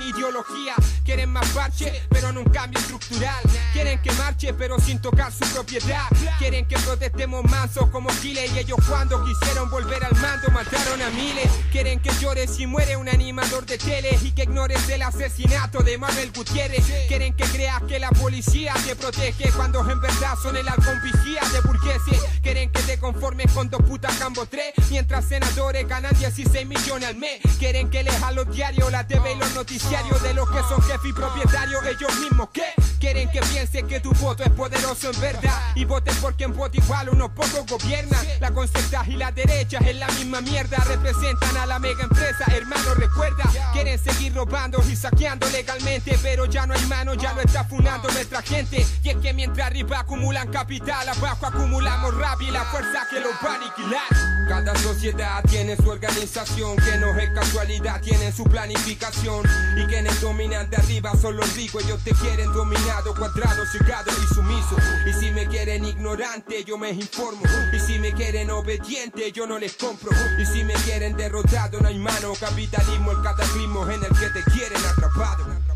[1.03, 3.41] Quieren más parche, pero no un cambio estructural.
[3.71, 6.05] Quieren que marche, pero sin tocar su propiedad.
[6.39, 11.09] Quieren que protestemos mansos como giles y ellos cuando quisieron volver al mando mataron a
[11.11, 11.49] miles.
[11.71, 15.97] Quieren que llores si muere un animador de tele y que ignores el asesinato de
[15.97, 16.83] Manuel Gutiérrez.
[17.07, 21.41] Quieren que creas que la policía te protege cuando en verdad son el halcón vigía
[21.53, 22.21] de burgueses.
[22.41, 27.15] Quieren que te conformes con dos putas cambo tres, mientras senadores ganan 16 millones al
[27.15, 27.39] mes.
[27.59, 31.05] Quieren que leas los diarios, la TV y los noticiarios de los que son jefes
[31.05, 32.63] y propietarios, ellos mismos que
[32.99, 36.77] quieren que pienses que tu voto es poderoso en verdad y voten por quien voto
[36.77, 38.25] igual unos pocos gobiernan.
[38.39, 42.93] La concerta y la derecha es la misma mierda, representan a la mega empresa, hermano
[42.95, 43.43] recuerda,
[43.73, 48.09] quieren seguir robando y saqueando legalmente, pero ya no hay mano, ya lo está funando
[48.09, 48.85] nuestra gente.
[49.03, 53.33] Y es que mientras arriba acumulan capital, abajo acumulamos rabia y la fuerza que los
[53.43, 54.36] va a aniquilar.
[54.47, 59.43] Cada sociedad tiene su organización, que no es casualidad, tienen su planificación.
[59.75, 64.33] Y quienes dominan de arriba son los ricos, ellos te quieren dominado, cuadrado, cegado y
[64.33, 64.75] sumiso.
[65.05, 67.43] Y si me quieren ignorante, yo me informo.
[67.73, 70.11] Y si me quieren obediente, yo no les compro.
[70.39, 72.33] Y si me quieren derrotado, no hay mano.
[72.39, 75.66] Capitalismo, el cataclismo en el que te quieren atrapado.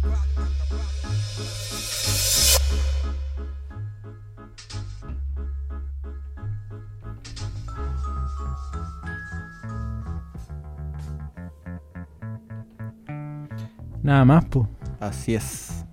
[14.04, 14.68] Nada más, pues.
[15.00, 15.86] Así es.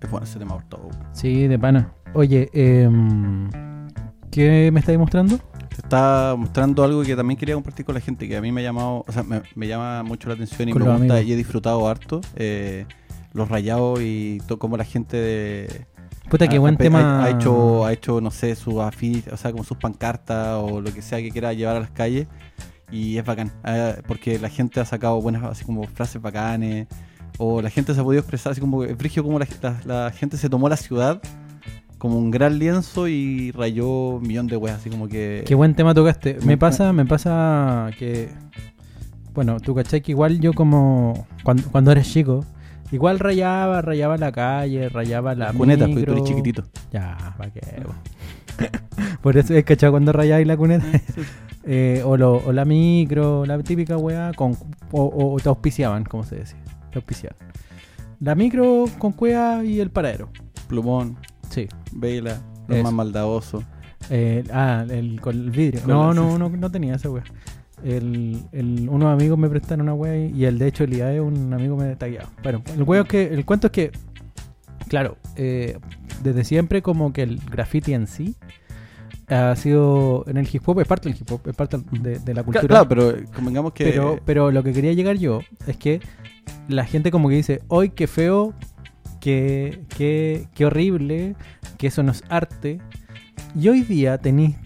[0.00, 0.88] Es bueno ese tema por todo.
[1.12, 1.92] Sí, de pana.
[2.14, 3.48] Oye, em,
[4.30, 5.38] ¿qué me estáis mostrando?
[5.68, 8.60] Te está mostrando algo que también quería compartir con la gente, que a mí me
[8.60, 11.24] ha llamado, o sea, me, me llama mucho la atención y Con me gusta amigos.
[11.24, 12.20] y he disfrutado harto.
[12.36, 12.86] eh,
[13.34, 15.86] los rayados y todo como la gente de...
[16.30, 17.22] Puta, qué buen ha, tema.
[17.22, 20.80] Ha, ha hecho, ha hecho, no sé, sus afiches, o sea, como sus pancartas o
[20.80, 22.26] lo que sea que quiera llevar a las calles.
[22.90, 26.86] Y es bacán, eh, porque la gente ha sacado buenas, así como frases bacanes,
[27.38, 30.36] o la gente se ha podido expresar, así como, frigio como la, la- la gente
[30.36, 31.20] se tomó la ciudad
[31.98, 35.42] como un gran lienzo y rayó un millón de weas, así como que...
[35.46, 36.34] Qué buen tema tocaste.
[36.40, 38.28] Me Me pasa, me pasa que.
[39.34, 41.26] Bueno, tú cachai que igual yo como.
[41.44, 42.44] Cuando, cuando eres chico,
[42.92, 45.52] igual rayaba, rayaba la calle, rayaba la.
[45.52, 46.64] cuneta, porque tú eres chiquitito.
[46.92, 47.60] Ya, pa' qué.
[47.84, 47.94] po.
[49.22, 50.84] Por eso es cachado cuando rayáis la cuneta.
[51.70, 54.52] Eh, o, lo- o la micro, la típica weá, con,
[54.90, 56.56] o, o- o te auspiciaban, como se decía.
[56.94, 57.36] Auspiciaban.
[58.20, 60.28] La micro con cueva y el paradero.
[60.68, 61.16] Plumón,
[61.50, 61.66] Sí.
[61.92, 62.84] vela, los Eso.
[62.84, 63.64] más maldadosos.
[64.10, 65.80] Eh, ah, el, con el vidrio.
[65.82, 67.24] Con No, la- no, no, no tenía esa wea.
[67.84, 71.52] El, el- unos amigos me prestaron una wea y el de hecho el IAE un
[71.52, 72.28] amigo me tagueaba.
[72.42, 73.92] Bueno, el wea es que, el cuento es que,
[74.88, 75.78] claro, eh,
[76.24, 78.34] desde siempre como que el graffiti en sí
[79.28, 82.34] ha sido en el hip hop, es parte del hip hop, es parte de, de
[82.34, 82.66] la cultura.
[82.66, 83.84] Claro, pero convengamos que...
[83.84, 86.00] Pero, pero lo que quería llegar yo es que
[86.68, 88.54] la gente como que dice, hoy qué feo,
[89.20, 91.34] qué, qué, qué horrible,
[91.78, 92.80] que eso no es arte.
[93.58, 94.56] Y hoy día tenéis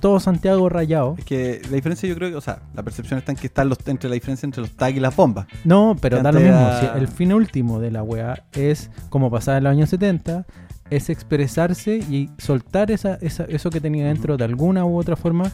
[0.00, 1.16] todo Santiago rayado.
[1.18, 3.64] Es que la diferencia yo creo que, o sea, la percepción está en que está
[3.64, 5.46] los, entre la diferencia entre los tags y las bombas.
[5.64, 6.70] No, pero da lo mismo.
[6.80, 10.46] si el fin último de la weá es, como pasaba en los años 70,
[10.88, 15.50] es expresarse y soltar esa, esa- eso que tenía dentro de alguna u otra forma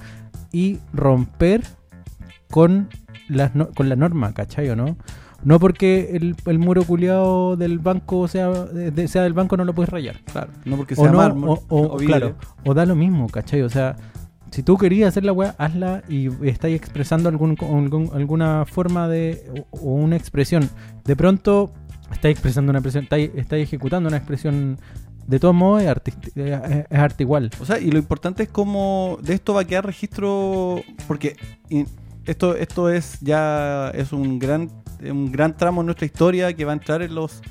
[0.52, 1.62] y romper
[2.50, 2.88] con,
[3.28, 4.96] las no- con la norma, ¿cachai o no?
[5.44, 9.74] No porque el, el muro culiado del banco sea, de- sea del banco no lo
[9.74, 10.20] puedes rayar.
[10.24, 10.50] Claro.
[10.64, 12.06] No porque O sea no, mármol o, o- vidrio.
[12.06, 13.62] claro, o da lo mismo, ¿cachai?
[13.62, 13.96] O sea,
[14.50, 19.66] si tú querías hacer la weá, hazla y estáis expresando algún, algún- alguna forma de.
[19.70, 20.68] o, o una expresión.
[21.04, 21.70] De pronto,
[22.10, 24.78] estáis expresando una expresión, estáis, estáis ejecutando una expresión.
[25.26, 27.50] De todos modos, es, artist- es- arte igual.
[27.60, 31.36] O sea, y lo importante es cómo de esto va a quedar registro, porque
[32.26, 34.70] esto esto es ya es un gran
[35.10, 37.42] un gran tramo en nuestra historia que va a entrar en los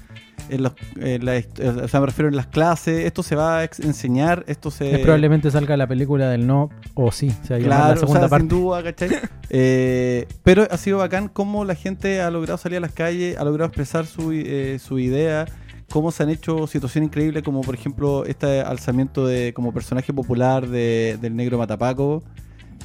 [0.49, 3.59] en los en la hist- o sea, me refiero en las clases, esto se va
[3.59, 7.31] a enseñar, esto se Es probablemente salga la película del no o sí.
[7.43, 8.47] O sea, Claro, la o segunda sea, parte.
[8.49, 9.09] sin duda, ¿cachai?
[9.49, 13.43] Eh, pero ha sido bacán cómo la gente ha logrado salir a las calles, ha
[13.43, 15.45] logrado expresar su, eh, su idea,
[15.91, 20.67] cómo se han hecho situaciones increíbles, como por ejemplo este alzamiento de como personaje popular
[20.67, 22.23] de, del negro Matapaco,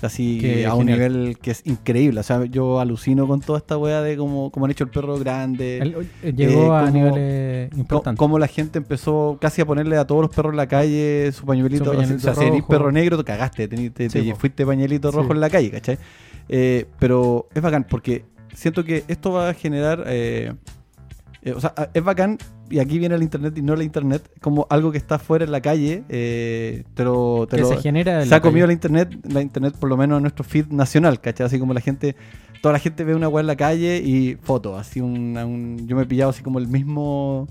[0.06, 1.12] así a un genial.
[1.12, 2.20] nivel que es increíble.
[2.20, 5.18] O sea, yo alucino con toda esta wea de cómo, cómo han hecho el perro
[5.18, 5.78] grande.
[5.78, 8.18] El- eh, llegó eh, a cómo- niveles importantes.
[8.18, 11.44] Cómo la gente empezó casi a ponerle a todos los perros en la calle su
[11.46, 11.84] pañuelito.
[11.84, 12.68] Su pañuelito o sea, si eres rojo.
[12.68, 14.36] perro negro, te cagaste, tení- te, Sí, te po.
[14.40, 15.16] fuiste pañuelito Sí.
[15.16, 15.98] rojo en la calle, ¿cachai?
[16.48, 20.04] Eh, pero es bacán porque siento que esto va a generar.
[20.06, 20.52] eh,
[21.54, 22.36] o sea, es bacán,
[22.70, 25.50] y aquí viene el internet y no la internet, como algo que está fuera en
[25.52, 28.22] la calle, eh, te lo, te que lo- se genera.
[28.22, 31.20] en se ha comido la internet, la internet por lo menos en nuestro feed nacional,
[31.20, 31.46] ¿cachai?
[31.46, 32.14] Así como la gente,
[32.62, 35.96] toda la gente ve una weá en la calle y foto, así un, un- yo
[35.96, 37.48] me he pillado así como el mismo,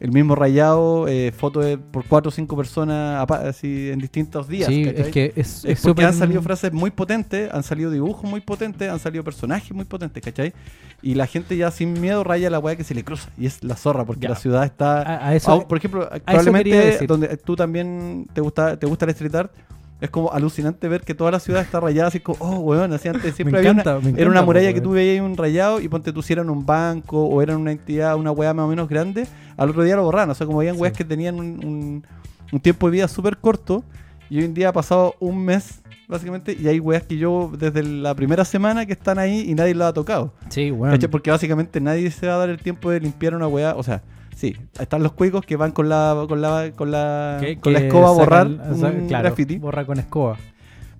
[0.00, 4.68] el mismo rayado, eh, foto de, por cuatro o cinco personas así en distintos días,
[4.68, 5.00] Sí, ¿cachai?
[5.02, 8.40] es que es, Es es porque han salido frases muy potentes, han salido dibujos muy
[8.40, 10.52] potentes, han salido personajes muy potentes, ¿cachai?
[11.00, 13.30] Y la gente ya sin miedo raya la weá que se le cruza.
[13.38, 14.30] Y es la zorra, porque Ya.
[14.30, 15.02] la ciudad está...
[15.02, 19.34] A, a eso, por ejemplo, probablemente donde tú también te gusta, te gusta el street
[19.34, 19.52] art,
[20.00, 23.08] es como alucinante ver que toda la ciudad está rayada, así como, oh, weón, así
[23.08, 24.96] antes siempre había encanta, una, me era una muralla que tú weón.
[24.96, 28.30] veías un rayado y ponte tú si eran un banco o eran una entidad, una
[28.32, 29.26] weá más o menos grande,
[29.56, 30.80] al otro día lo borraban, o sea, como habían Sí.
[30.82, 32.06] weas que tenían un, un-
[32.52, 33.82] un tiempo de vida súper corto
[34.28, 37.82] y hoy en día ha pasado un mes, básicamente, y hay weas que yo desde
[37.82, 40.32] la primera semana que están ahí y nadie lo ha tocado.
[40.50, 40.92] Sí, bueno.
[40.94, 41.10] ¿Cachai?
[41.10, 43.74] Porque básicamente nadie se va a dar el tiempo de limpiar una weá.
[43.76, 44.02] O sea,
[44.34, 47.80] sí, están los cuicos que van con la con la con la, que- con la
[47.80, 49.58] escoba a borrar sa- un claro, graffiti.
[49.58, 50.36] Borra con escoba.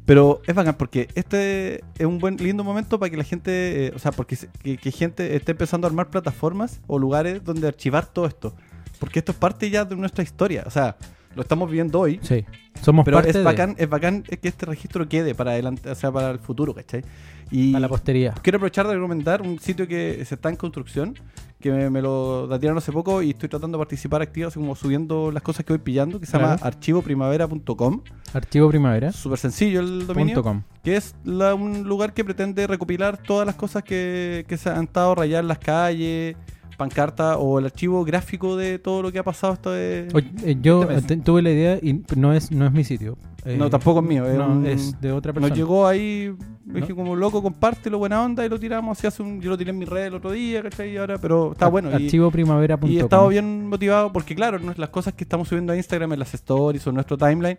[0.06, 3.92] Pero es bacán porque este es un buen lindo momento para que la gente, eh,
[3.96, 8.04] o sea, porque que, que gente esté empezando a armar plataformas o lugares donde archivar
[8.06, 8.54] todo esto.
[9.00, 10.62] Porque esto es parte ya de nuestra historia.
[10.66, 10.96] O sea,
[11.34, 12.20] lo estamos viviendo hoy.
[12.22, 12.44] Sí.
[12.82, 15.94] Somos Pero parte es de bacán, es bacán que este registro quede para adelante, o
[15.94, 17.02] sea, para el futuro, ¿cachai?
[17.50, 18.34] Y a la posteridad.
[18.42, 21.14] quiero aprovechar de recomendar un sitio que se está en construcción,
[21.60, 24.74] que me, me lo datearon hace poco y estoy tratando de participar activo, así como
[24.76, 26.66] subiendo las cosas que voy pillando, que se llama Claro.
[26.66, 28.00] archivoprimavera.com.
[28.32, 29.12] Archivo primavera.
[29.12, 30.34] Súper sencillo el dominio.
[30.34, 30.62] punto com.
[30.82, 34.84] Que es la- un lugar que pretende recopilar todas las cosas que, que se han
[34.84, 36.36] estado rayadas en las calles,
[36.76, 40.08] pancarta o el archivo gráfico de todo lo que ha pasado esto de...
[40.14, 43.16] Oye, eh, yo Este tuve la idea y no es, no es mi sitio.
[43.44, 45.48] Eh, No, tampoco es mío, es no, un- es de otra persona.
[45.50, 46.34] Nos llegó ahí,
[46.64, 46.74] ¿No?
[46.80, 49.70] dije como loco, compártelo, buena onda, y lo tiramos, así hace un, yo lo tiré
[49.70, 50.92] en mi red el otro día, ¿cachai?
[50.92, 51.90] Y ahora, pero está Ar- bueno.
[51.90, 52.90] y- Archivoprimavera.com.
[52.90, 56.14] Y he estado bien motivado porque, claro, no- las cosas que estamos subiendo a Instagram
[56.14, 57.58] en las stories o en nuestro timeline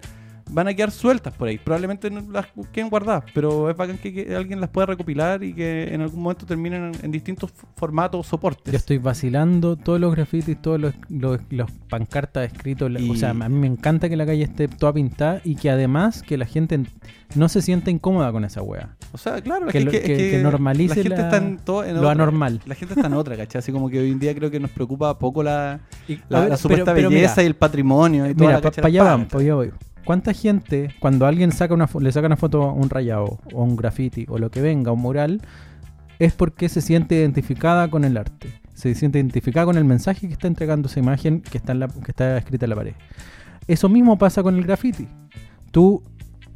[0.51, 1.57] van a quedar sueltas por ahí.
[1.57, 5.53] Probablemente no las queden guardadas, pero es bacán que, que alguien las pueda recopilar y
[5.53, 8.71] que en algún momento terminen en, en distintos formatos o soportes.
[8.71, 12.91] Yo estoy vacilando todos los grafitis, todos los, los, los pancartas escritos.
[12.99, 15.69] Y- O sea, a mí me encanta que la calle esté toda pintada y que
[15.69, 16.87] además que la gente en-
[17.35, 18.95] no se sienta incómoda con esa wea.
[19.13, 21.37] O sea, claro, Que es lo- que, es que- que normalice la gente la- está
[21.37, 22.61] en todo, en lo otra- anormal.
[22.65, 23.59] La gente está en otra, ¿cachai?
[23.59, 26.49] Así como que hoy en día creo que nos preocupa poco la, Y- la, ver,
[26.49, 29.17] la supuesta pero- pero belleza mira, y el patrimonio y toda Mira, para allá vamos,
[29.27, 29.71] pagas, pa' allá voy.
[30.05, 33.75] ¿Cuánta gente, cuando alguien saca una, le saca una foto a un rayado o un
[33.75, 35.41] graffiti o lo que venga, un mural,
[36.19, 38.49] es porque se siente identificada con el arte?
[38.73, 41.87] Se siente identificada con el mensaje que está entregando esa imagen que está, en la,
[41.87, 42.93] que está escrita en la pared.
[43.67, 45.07] Eso mismo pasa con el graffiti.
[45.71, 46.03] Tú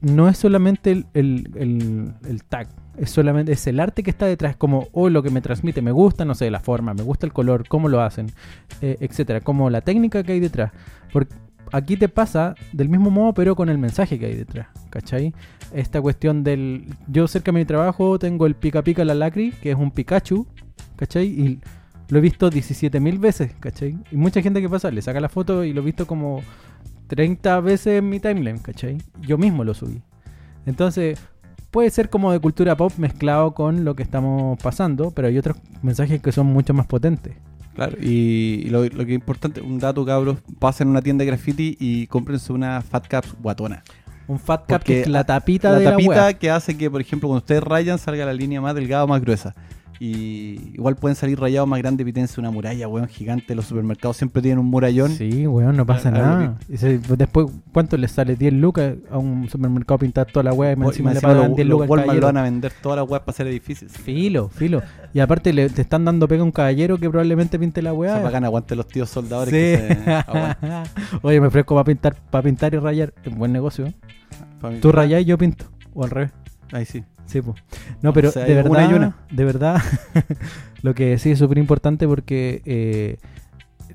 [0.01, 4.25] no es solamente el, el- el- el tag, es solamente es el arte que está
[4.27, 7.25] detrás, como oh, lo que me transmite, me gusta, no sé, la forma, me gusta
[7.25, 8.27] el color, cómo lo hacen,
[8.81, 10.71] eh, etcétera, como la técnica que hay detrás.
[11.11, 11.33] Porque
[11.71, 15.33] aquí te pasa del mismo modo, pero con el mensaje que hay detrás, ¿cachai?
[15.73, 16.85] Esta cuestión del.
[17.07, 20.47] Yo cerca de mi trabajo tengo el Pica Pica la Lacri, que es un Pikachu,
[20.95, 21.25] ¿cachai?
[21.27, 21.59] Y
[22.09, 23.97] lo he visto 17.000 veces, ¿cachai?
[24.11, 26.41] Y mucha gente que pasa le saca la foto y lo he visto como
[27.07, 28.97] 30 veces en mi timeline, ¿cachai?
[29.21, 30.01] Yo mismo lo subí.
[30.65, 31.19] Entonces,
[31.71, 35.57] puede ser como de cultura pop mezclado con lo que estamos pasando, pero hay otros
[35.81, 37.35] mensajes que son mucho más potentes.
[37.79, 41.21] Claro, y, y lo, lo que es importante, un dato, cabros, pasen a una tienda
[41.23, 43.83] de graffiti y cómprense una Fat Caps guatona.
[44.27, 46.33] Un fat cap Porque que es la tapita la de tapita la wea.
[46.33, 49.21] que hace que, por ejemplo, cuando ustedes rayan salga la línea más delgada o más
[49.21, 49.55] gruesa.
[50.01, 53.53] Y igual pueden salir rayados más grandes, pítense una muralla, weón, gigante.
[53.53, 55.11] Los supermercados siempre tienen un murallón.
[55.11, 56.55] Sí, weón, no pasa nada.
[56.69, 58.37] Y se- después, ¿cuánto le sale?
[58.37, 61.49] 10 lucas a un supermercado pintar toda la weá y O- encima le encima pagan
[61.49, 63.47] los, 10 los lucas al Walmart lo van a vender todas las weas para hacer
[63.47, 63.91] edificios.
[63.91, 64.81] Filo, filo.
[65.13, 68.13] Y aparte le, te están dando pega a un caballero que probablemente pinte la weá.
[68.15, 69.85] sea, bacán, aguante los tíos soldadores Sí.
[69.87, 71.19] que se.
[71.23, 73.13] Oye, me ofrezco para pintar, para pintar y rayar.
[73.25, 73.85] Es buen negocio.
[73.87, 73.93] ¿eh?
[74.81, 75.65] Tú rayás y yo pinto.
[75.93, 76.31] O al revés.
[76.71, 77.03] Ahí sí.
[77.29, 77.61] Sí, pues.
[78.01, 79.15] No, pero O sea, de una verdad, y una.
[79.29, 79.81] de verdad,
[80.81, 83.17] lo que sí es súper importante porque eh,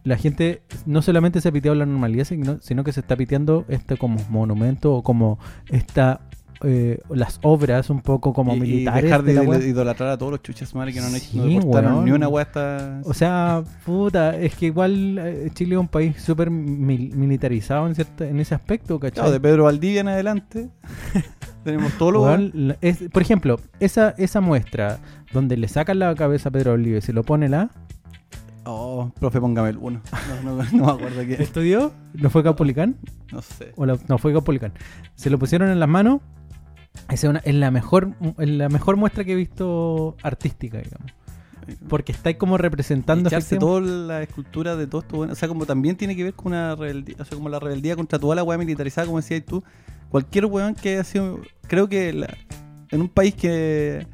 [0.04, 3.64] la gente no solamente se ha piteado la normalidad, sino, sino que se está piteando
[3.68, 6.20] este como monumento o como esta
[6.62, 9.02] eh, las obras un poco como y, y militares.
[9.04, 12.04] dejar de, idolatrar a todos los chuchas madre que no, no Sí, deportaron weón.
[12.04, 13.00] ni una wea hasta...
[13.04, 17.94] O sea, puta, es que igual eh, Chile es un país súper mil- militarizado en,
[17.94, 19.14] cierta, en ese aspecto, ¿cachai?
[19.14, 20.68] Claro, de Pedro Valdivia en adelante
[21.64, 24.98] tenemos todo lo la- es- por ejemplo, esa, esa muestra
[25.32, 27.70] donde le sacan la cabeza a Pedro Olive y se lo pone la...
[28.66, 30.00] Oh, profe, póngame el uno.
[30.42, 31.42] No, no, no me acuerdo quién.
[31.42, 31.92] ¿Estudió?
[32.14, 32.96] ¿No fue Capolicán?
[33.30, 33.72] No sé.
[33.76, 34.72] O la- no, fue Capolicán.
[35.14, 36.20] Se lo pusieron en las manos.
[37.10, 41.12] Es, una- es la mejor, es la mejor muestra que he visto artística, digamos.
[41.88, 43.28] Porque está como representando...
[43.28, 46.34] Echarse toda la escultura de todo esto, bueno, o sea, como también tiene que ver
[46.34, 49.42] con una rebeldía, o sea, como la rebeldía contra toda la weá militarizada, como decías
[49.46, 49.64] tú.
[50.10, 52.36] Cualquier weón que haya sido, creo que la-
[52.90, 54.06] en un país que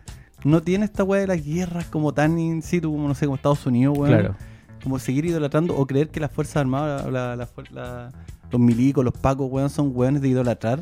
[0.44, 3.36] no tiene esta weá de las guerras como tan in situ, como no sé, como
[3.36, 4.12] Estados Unidos, weón.
[4.12, 4.36] Claro.
[4.82, 8.10] Como seguir idolatrando o creer que las Fuerzas Armadas, la- la-
[8.50, 10.80] los milicos, los pacos, weón, son weones de idolatrar.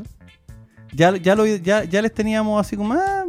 [0.92, 3.24] Ya, ya, lo, ya, ya les teníamos así como, ah,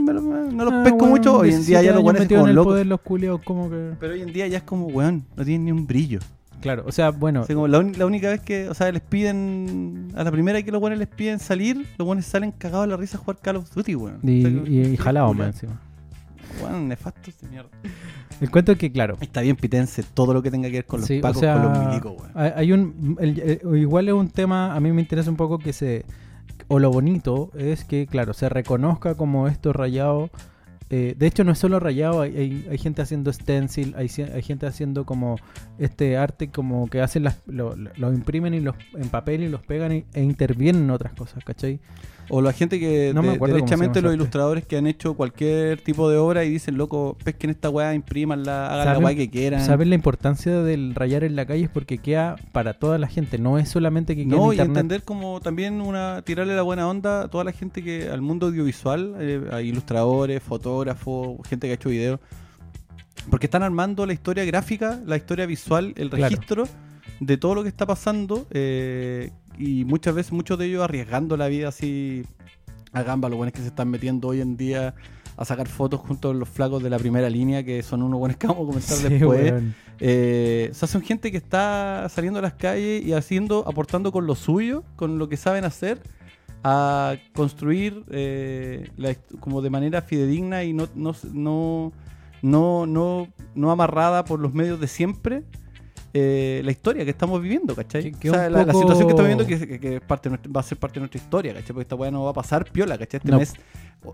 [0.00, 1.38] no los Ah, pesco mucho.
[1.38, 2.72] Hoy en día 17 ya los metidos como locos.
[2.72, 3.90] poder, los culiados como que...
[4.00, 6.20] Pero hoy en día ya es como, weón, no tienen ni un brillo.
[6.60, 7.44] Claro, o sea, bueno...
[7.46, 10.98] Como la, única vez que, o sea, les piden, a la primera que los buenos
[10.98, 13.94] les piden salir, los buenos salen cagados de la risa a jugar Call of Duty,
[13.96, 14.18] weón.
[14.22, 15.38] Y, O sea, y, y jalado culo.
[15.44, 15.80] más encima.
[16.62, 17.70] Weón, nefastos de mierda.
[18.40, 21.00] El cuento es que, claro, Está bien pitense todo lo que tenga que ver con
[21.00, 22.30] los Sí, o pacos, sea, con los milicos, weón.
[22.34, 25.58] hay, hay un el- el- igual es un tema a mí me interesa un poco
[25.58, 26.04] que se
[26.72, 30.30] o lo bonito es que claro se reconozca como esto rayado
[30.90, 34.42] eh, de hecho no es solo rayado hay, hay, hay gente haciendo stencil hay, hay
[34.42, 35.36] gente haciendo como
[35.78, 39.62] este arte como que hacen las lo, lo- imprimen y los en papel y los
[39.62, 41.78] pegan y- e intervienen en otras cosas ¿cachai?
[42.34, 46.08] O la gente que, No me acuerdo derechamente los ilustradores que han hecho cualquier tipo
[46.08, 49.60] de obra y dicen, loco, pesquen esta weá, imprimanla, hagan la ¿Saben- weá que quieran.
[49.66, 51.64] ¿Saben la importancia del rayar en la calle?
[51.64, 54.66] Es porque queda para toda la gente, no es solamente que No, en y internet.
[54.68, 58.46] entender como también una tirarle la buena onda a toda la gente que al mundo
[58.46, 62.18] audiovisual, eh, a ilustradores, fotógrafos, gente que ha hecho videos,
[63.30, 66.34] porque están armando la historia gráfica, la historia visual, el Claro.
[67.20, 71.48] De todo lo que está pasando eh, y muchas veces muchos de ellos arriesgando la
[71.48, 72.24] vida así
[72.92, 74.94] a gamba, los buenos que se están metiendo hoy en día
[75.36, 78.36] a sacar fotos junto a los flacos de la primera línea, que son unos buenos
[78.36, 79.50] que vamos a comentar Sí, después.
[79.52, 79.74] weón.
[80.00, 84.26] Eh, o sea, son gente que está saliendo a las calles y haciendo, aportando con
[84.26, 86.02] lo suyo, con lo que saben hacer,
[86.64, 91.92] a construir eh, la como de manera fidedigna y no, no, no,
[92.86, 95.44] no, no amarrada por los medios de siempre.
[96.14, 98.12] Eh, la historia que estamos viviendo, ¿cachai?
[98.12, 100.94] Que- o sea, la, situación que estamos viviendo que, es parte va a ser parte
[100.94, 101.68] de nuestra historia, ¿cachai?
[101.68, 103.18] Porque esta weá no va a pasar piola, ¿cachai?
[103.18, 103.38] Este No.
[103.38, 103.54] mes,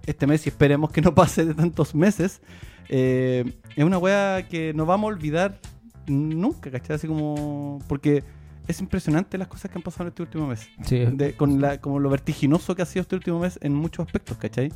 [0.07, 2.41] este mes y esperemos que no pase de tantos meses.
[2.89, 3.45] eh,
[3.77, 5.59] es una weá que no vamos a olvidar
[6.07, 6.97] nunca, ¿cachai?
[6.97, 7.81] Así como.
[7.89, 8.23] Porque
[8.67, 10.69] es impresionante las cosas que han pasado en este último mes.
[10.85, 14.07] Sí, De- con la, como lo vertiginoso que ha sido este último mes en muchos
[14.07, 14.73] aspectos, ¿cachai?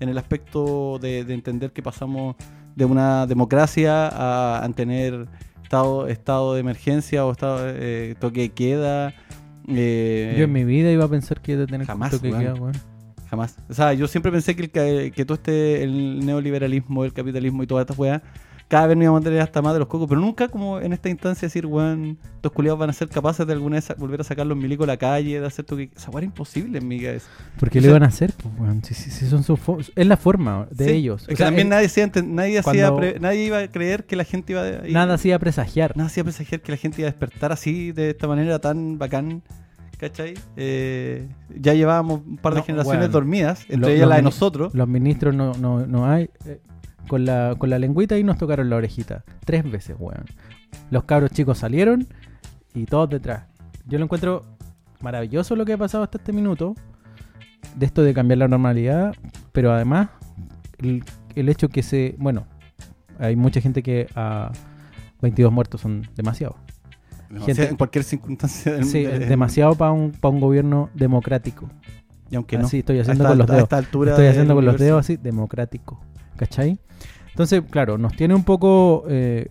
[0.00, 2.36] En el aspecto de, de entender que pasamos
[2.74, 5.28] de una democracia a, a tener
[5.74, 9.14] estado, estado de emergencia o estado eh, toque de queda.
[9.68, 12.54] eh, Yo en mi vida iba a pensar que iba a tener jamás, toque queda,
[12.54, 12.74] weón.
[13.28, 13.56] Jamás.
[13.68, 14.64] O sea, yo siempre pensé que,
[15.04, 18.22] el, que todo este el neoliberalismo, el capitalismo y todas estas weas,
[18.74, 20.92] cada vez nos íbamos a tener hasta más de los cocos, pero nunca como en
[20.92, 24.24] esta instancia decir, weón, estos culiados van a ser capaces de alguna vez volver a
[24.24, 25.90] sacar los milicos a la calle, de hacer toque.
[25.94, 27.28] Esa wea era imposible en mi cabeza.
[27.60, 28.32] ¿Por qué O lo iban a hacer?
[28.42, 28.82] Pues, weón?
[28.82, 29.56] Si, si- si son su
[29.94, 30.90] es la forma de Sí.
[30.90, 31.22] ellos.
[31.22, 34.04] Es O que sea, también el- nadie, hacía nadie, hacía pre- nadie iba a creer
[34.06, 34.82] que la gente iba a.
[34.90, 35.96] nada hacía presagiar.
[35.96, 39.42] Nada hacía presagiar que la gente iba a despertar así, de esta manera tan bacán.
[39.98, 40.34] ¿Cachai?
[40.56, 44.74] Eh, ya llevábamos un par de No, generaciones dormidas, entre ellas los la de nosotros.
[44.74, 46.28] Los ministros no, no, no hay.
[46.46, 46.58] eh,
[47.08, 49.24] con, la, con la lengüita ahí nos tocaron la orejita.
[49.44, 50.24] Tres veces, weón.
[50.90, 52.06] Los cabros chicos salieron
[52.74, 53.44] y todos detrás.
[53.86, 54.44] Yo lo encuentro
[55.00, 56.74] maravilloso lo que ha pasado hasta este minuto,
[57.76, 59.14] de esto de cambiar la normalidad,
[59.52, 60.08] pero además
[60.78, 62.46] el, el hecho que se, bueno,
[63.18, 64.50] hay mucha gente que a
[65.20, 66.56] 22 muertos son demasiado.
[67.28, 71.68] Demasiado Gente- en cualquier circunstancia del Sí, demasiado para un, pa' un gobierno democrático.
[72.30, 72.66] Y aunque no.
[72.66, 73.62] Así estoy A haciendo esta- con los dedos.
[73.64, 76.00] esta altura Estoy haciendo con los dedos así, democrático.
[76.36, 76.78] ¿Cachai?
[77.30, 79.48] Entonces, claro, nos tiene un poco, eh,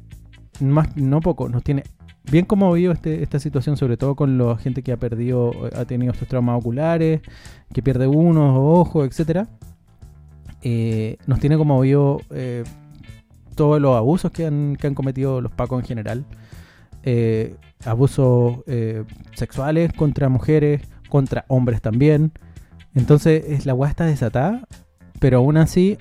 [0.60, 1.84] más, no poco, nos tiene
[2.32, 5.86] bien conmovido este, esta situación, sobre todo con la gente que ha perdido, eh, ha
[5.86, 7.22] tenido estos traumas oculares,
[7.74, 9.48] que pierde unos ojos, etcétera.
[10.66, 12.64] Eh, nos tiene conmovido eh,
[13.56, 16.26] todos los abusos que han, cometido los pacos en general.
[17.04, 18.60] Eh, abusos
[19.36, 22.32] sexuales contra mujeres, contra hombres también.
[22.96, 24.68] Entonces, es, la weá está desatada,
[25.20, 25.98] pero aún así,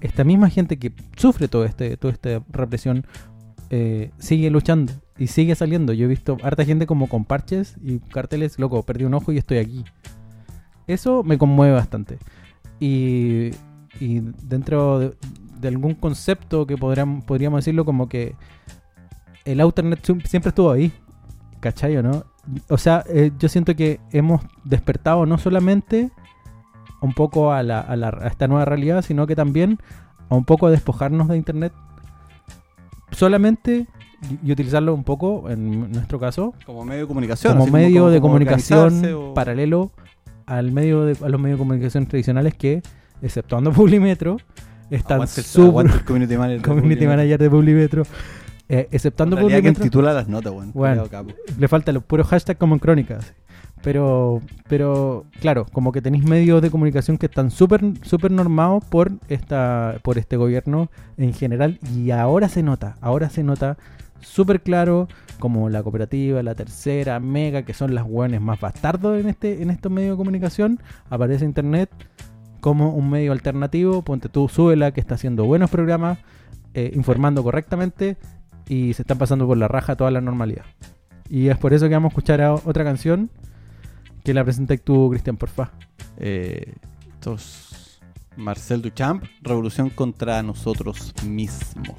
[0.00, 3.06] esta misma gente que sufre todo este, toda esta represión
[3.70, 5.92] eh, sigue luchando y sigue saliendo.
[5.92, 9.38] Yo he visto harta gente como con parches y carteles, loco, perdí un ojo y
[9.38, 9.84] estoy aquí.
[10.86, 12.18] Eso me conmueve bastante.
[12.80, 13.50] Y,
[14.00, 18.36] y dentro de, algún concepto que podríamos, decirlo como que
[19.44, 20.92] el Outernet siempre siempre estuvo ahí.
[21.60, 22.24] ¿Cachai o no?
[22.68, 26.10] O sea, eh, yo siento que hemos despertado no solamente
[27.00, 29.78] un poco a, la, a, la- a esta nueva realidad, sino que también
[30.28, 31.72] a un poco a despojarnos de Internet.
[33.10, 33.86] Solamente
[34.44, 37.56] y, utilizarlo un poco, en nuestro caso, Como medio de comunicación.
[37.56, 39.90] como medio como- de como comunicación o- paralelo
[40.46, 42.82] al medio de, a los medios de comunicación tradicionales que,
[43.22, 44.36] exceptuando Publimetro,
[44.90, 46.60] están el- súper el community manager.
[46.62, 47.08] de community Publimetro.
[47.16, 48.02] manager de Publimetro.
[48.70, 50.72] Eh, quien Publimetro, titula las notas, weón.
[50.74, 51.06] Bueno.
[51.08, 51.40] Cuidado, capo.
[51.58, 53.32] le falta los puros hashtags como en crónicas.
[53.82, 59.12] Pero, pero claro, como que tenéis medios de comunicación que están súper súper normados por
[59.28, 63.78] esta por este gobierno en general y ahora se nota, ahora se nota
[64.20, 65.06] súper claro
[65.38, 69.70] como la cooperativa, la tercera, mega, que son las hueones más bastardos en este en
[69.70, 71.90] estos medios de comunicación, aparece internet
[72.60, 76.18] como un medio alternativo, ponte tú, súbela, que está haciendo buenos programas,
[76.74, 78.16] eh, informando correctamente
[78.68, 80.64] y se están pasando por la raja toda la normalidad.
[81.28, 83.30] Y es por eso que vamos a escuchar otra canción
[84.28, 85.72] que la presentas tú, Cristian, porfa.
[86.18, 86.74] Eh,
[88.36, 91.96] Marcel Duchamp, Revolución contra nosotros mismos.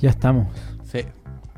[0.00, 0.48] Ya estamos.
[0.84, 1.00] Sí,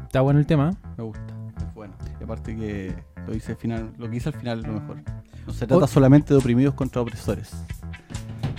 [0.05, 0.77] Está bueno el tema.
[0.99, 1.23] me gusta.
[1.59, 1.95] Es bueno.
[2.21, 2.95] Y aparte que
[3.27, 5.03] lo hice al final, lo que hice al final es lo mejor.
[5.47, 7.51] No se trata O- solamente de oprimidos contra opresores.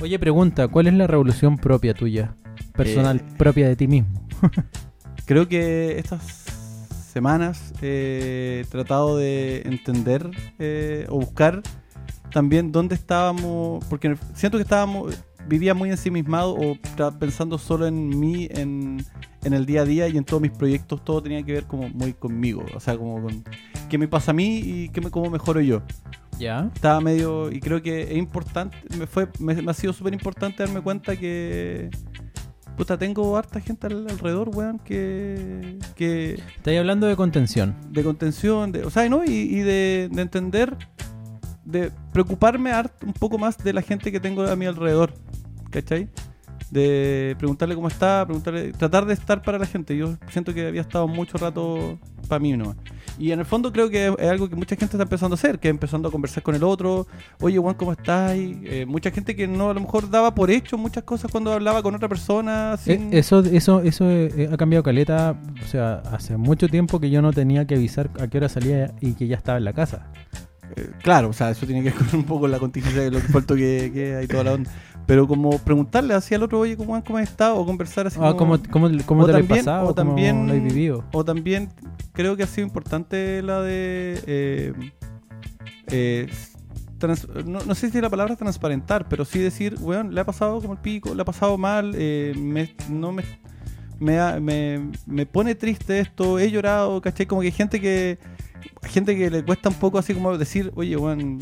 [0.01, 2.35] Oye, pregunta, ¿cuál es la revolución propia tuya?
[2.75, 4.09] Personal, Eh, propia de ti mismo.
[5.25, 6.23] Creo que estas
[7.11, 10.29] semanas he tratado de entender
[10.59, 11.61] eh, o buscar
[12.31, 15.15] también dónde estábamos, porque siento que estábamos,
[15.47, 16.75] vivía muy ensimismado o
[17.19, 19.05] pensando solo en mí, en,
[19.43, 21.89] en el día a día y en todos mis proyectos, todo tenía que ver como
[21.89, 23.43] muy conmigo, o sea, como con
[23.89, 25.81] qué me pasa a mí y qué me, cómo mejoro yo.
[26.39, 26.71] ¿Ya?
[26.73, 30.63] Estaba medio, y creo que es importante, me, fue, me, me ha sido súper importante
[30.63, 31.91] darme cuenta que,
[32.75, 37.75] puta, tengo harta gente al- alrededor, weón, que, que Estáis hablando de contención.
[37.91, 39.23] de contención, de, o sea, ¿no?
[39.23, 40.75] Y, y de, de entender,
[41.65, 42.71] de preocuparme
[43.05, 45.13] un poco más de la gente que tengo a mi alrededor,
[45.69, 46.09] ¿cachai?
[46.73, 49.95] De preguntarle cómo está, preguntarle, tratar de estar para la gente.
[49.95, 52.77] Yo siento que había estado mucho rato para mí nomás.
[53.19, 55.59] Y en el fondo creo que es algo que mucha gente está empezando a hacer,
[55.59, 57.05] que es empezando a conversar con el otro.
[57.41, 58.35] Oye, Juan, ¿cómo estás?
[58.35, 61.53] Y, eh, mucha gente que no a lo mejor daba por hecho muchas cosas cuando
[61.53, 62.75] hablaba con otra persona.
[62.77, 63.13] Sin...
[63.13, 65.39] Eh, Eso, eso, eso eh, ha cambiado caleta.
[65.63, 68.95] O sea, hace mucho tiempo que yo no tenía que avisar a qué hora salía
[68.99, 70.07] y que ya estaba en la casa.
[71.03, 73.91] Claro, o sea, eso tiene que ver con un poco la contingencia de lo que,
[73.93, 74.71] que hay toda la onda.
[75.05, 77.57] Pero como preguntarle así al otro, oye, ¿cómo, cómo has estado?
[77.57, 79.87] O conversar así Ah, ¿Cómo, cómo, cómo o te también- pasado?
[79.89, 81.03] o también- ¿Cómo lo has vivido?
[81.11, 81.69] O también
[82.13, 84.19] creo que ha sido importante la de...
[84.27, 84.73] eh,
[85.87, 86.27] eh,
[86.97, 90.25] trans- no, no sé si la palabra es transparentar, pero sí decir, weón, le ha
[90.25, 93.23] pasado como el pico, le ha pasado mal, eh, me, no me,
[93.99, 97.25] me, me, me pone triste esto, he llorado, ¿cachai?
[97.25, 98.19] Como que hay gente que...
[98.83, 101.39] Gente que le cuesta un poco así como decir, oye, weón,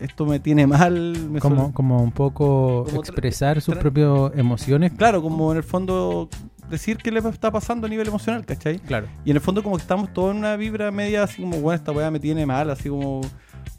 [0.00, 1.16] esto me tiene mal.
[1.30, 4.92] Me Como, suele- como un poco Como expresar sus propias emociones.
[4.92, 6.28] Claro, como en el fondo
[6.70, 8.78] decir qué le está pasando a nivel emocional, ¿cachai?
[8.78, 9.06] Claro.
[9.24, 11.76] Y en el fondo como que estamos todos en una vibra media así como, bueno,
[11.76, 13.20] esta weá me tiene mal, así como...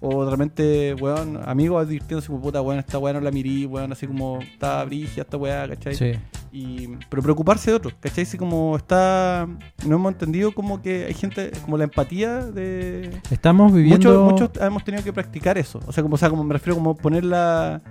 [0.02, 4.06] O realmente, weón, amigos advirtiéndose como, puta, weón, esta weá no la mirí, weón, así
[4.06, 5.96] como, está brigia esta weá, ¿cachai?
[5.96, 6.12] Sí.
[6.58, 8.24] Y, pero preocuparse de otros, ¿cachai?
[8.24, 9.46] Así como está...
[9.86, 13.20] No hemos entendido como que hay gente, como la empatía de...
[13.30, 14.24] Estamos viviendo.
[14.24, 15.82] Muchos, muchos hemos tenido que practicar eso.
[15.86, 17.82] O sea, como, o sea, como me refiero como ponerla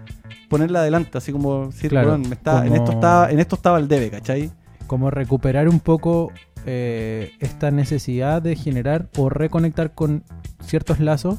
[0.48, 3.78] ponerla adelante, así como decir, Claro, weón, me está, en esto estaba, en esto estaba
[3.78, 4.50] el debe, ¿cachai?
[4.86, 6.32] como recuperar un poco
[6.66, 10.22] eh, esta necesidad de generar o reconectar con
[10.60, 11.38] ciertos lazos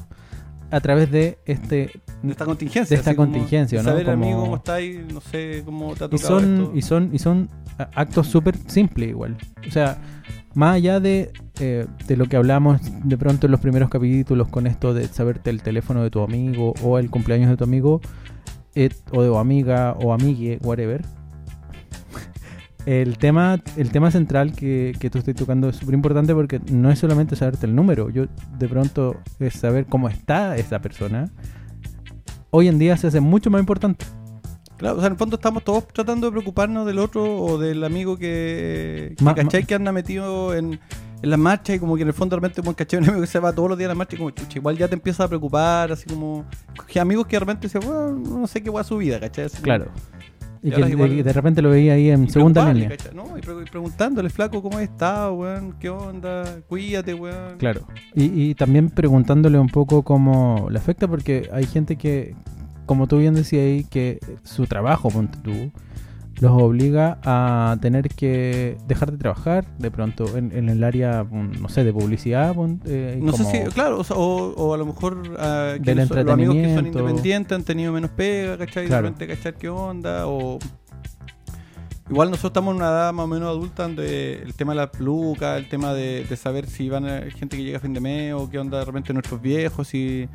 [0.72, 1.90] a través de este
[2.24, 2.96] De esta contingencia.
[2.96, 3.90] De esta como contingencia, ¿no?
[3.90, 6.72] Saber, Como- amigo, cómo estáis, no sé cómo te ha y son esto.
[6.76, 7.50] y son y son
[7.94, 9.36] actos súper simples igual
[9.68, 9.98] o sea
[10.54, 14.66] más allá de, eh, de lo que hablamos de pronto en los primeros capítulos con
[14.68, 18.00] esto de saberte el teléfono de tu amigo o el cumpleaños de tu amigo
[18.76, 21.04] eh, o de tu amiga o amigue whatever
[22.86, 26.92] el tema el tema central que, que tú estás tocando es súper importante porque no
[26.92, 28.26] es solamente saberte el número yo
[28.60, 31.30] de pronto es saber cómo está esa persona
[32.52, 34.06] hoy en día se hace mucho más importante
[34.78, 37.82] Claro, o sea, en el fondo estamos todos tratando de preocuparnos del otro o del
[37.86, 39.62] amigo que, que Ma- ¿cachai?
[39.62, 40.74] ma- Que anda metido en,
[41.22, 43.00] en las marchas y como que en el fondo realmente como ¿cachai?
[43.00, 44.78] un amigo que se va todos los días a la marcha y como chucha, igual
[44.78, 46.44] ya te empieza a preocupar, así como
[46.88, 48.12] que amigos que repente dicen, bueno,
[48.42, 49.46] no sé qué va a su vida, ¿cachai?
[49.46, 49.86] Así Claro.
[50.68, 52.90] Y que de, igual- de repente lo veía ahí en segunda línea.
[53.14, 55.76] No, y, pre- y preguntándole, flaco, ¿cómo estado, weón?
[55.80, 56.44] ¿Qué onda?
[56.68, 57.58] Cuídate, weón.
[57.58, 57.82] Claro.
[58.16, 62.36] Y, y también preguntándole un poco cómo le afecta, porque hay gente que,
[62.88, 65.72] como tú bien decías ahí, que su trabajo, ponte tú,
[66.42, 71.62] los obliga a tener que dejar de trabajar de pronto en, en el área, mm,
[71.62, 72.56] no sé, de publicidad.
[72.86, 75.98] eh, No como- sé si, claro, o, sea, o- o a lo mejor ah, Del
[75.98, 78.88] los amigos que son independientes han tenido menos pega, ¿cachai?
[78.88, 79.04] Claro.
[79.08, 79.54] De repente, ¿cachai?
[79.58, 80.28] ¿Qué onda?
[80.28, 80.60] O
[82.10, 84.92] igual nosotros estamos en una edad más o menos adulta donde el tema de la
[84.92, 88.00] peluca, el tema de, de saber si van a gente que llega a fin de
[88.00, 90.28] mes o qué onda de repente nuestros viejos, si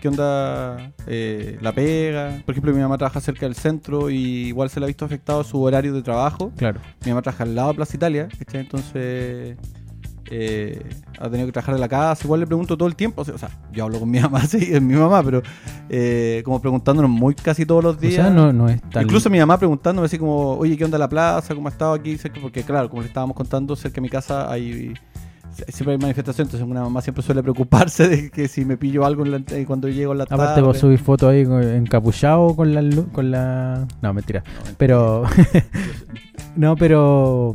[0.00, 2.42] qué onda eh, la pega.
[2.44, 5.44] Por ejemplo, mi mamá trabaja cerca del centro y igual se le ha visto afectado
[5.44, 6.52] su horario de trabajo.
[6.56, 6.80] Claro.
[7.04, 8.60] Mi mamá trabaja al lado de Plaza Italia, ¿cachai?
[8.62, 9.56] Entonces
[10.32, 10.82] eh,
[11.18, 12.24] ha tenido que trabajar de la casa.
[12.24, 13.22] Igual le pregunto todo el tiempo.
[13.22, 15.42] O sea, o yo hablo con mi mamá, sí, es mi mamá, pero
[15.88, 18.14] eh, como preguntándonos muy casi todos los O días.
[18.14, 19.02] sea, no, no es tan...
[19.04, 21.54] Incluso mi mamá preguntándome así como, oye, ¿qué onda la plaza?
[21.54, 22.16] ¿Cómo ha estado aquí?
[22.40, 24.94] Porque claro, como le estábamos contando, cerca de mi casa hay
[25.68, 29.24] siempre hay manifestaciones, entonces una mamá siempre suele preocuparse de que si me pillo algo
[29.24, 30.42] en la- cuando llego en la tarde.
[30.42, 34.42] Aparte vos subís fotos ahí encapuchado con la lu- con la no mentira
[34.78, 35.24] pero
[36.56, 37.54] no pero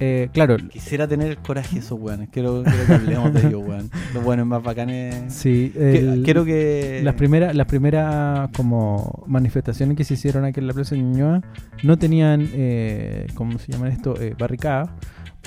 [0.00, 2.28] eh, claro Quisiera tener el coraje de esos weones.
[2.32, 3.90] Quiero, quiero que hablemos de ellos, weón.
[4.14, 5.32] Los buenos más bacanes.
[5.32, 7.00] sí el- quiero que.
[7.04, 11.42] las primeras las primeras como manifestaciones que se hicieron aquí en la plaza de Ñuñoa
[11.84, 14.88] no tenían eh, cómo se llaman esto Eh, barricadas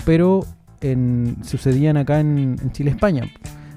[0.05, 0.45] pero
[0.81, 3.23] en, sucedían acá en, en Chile España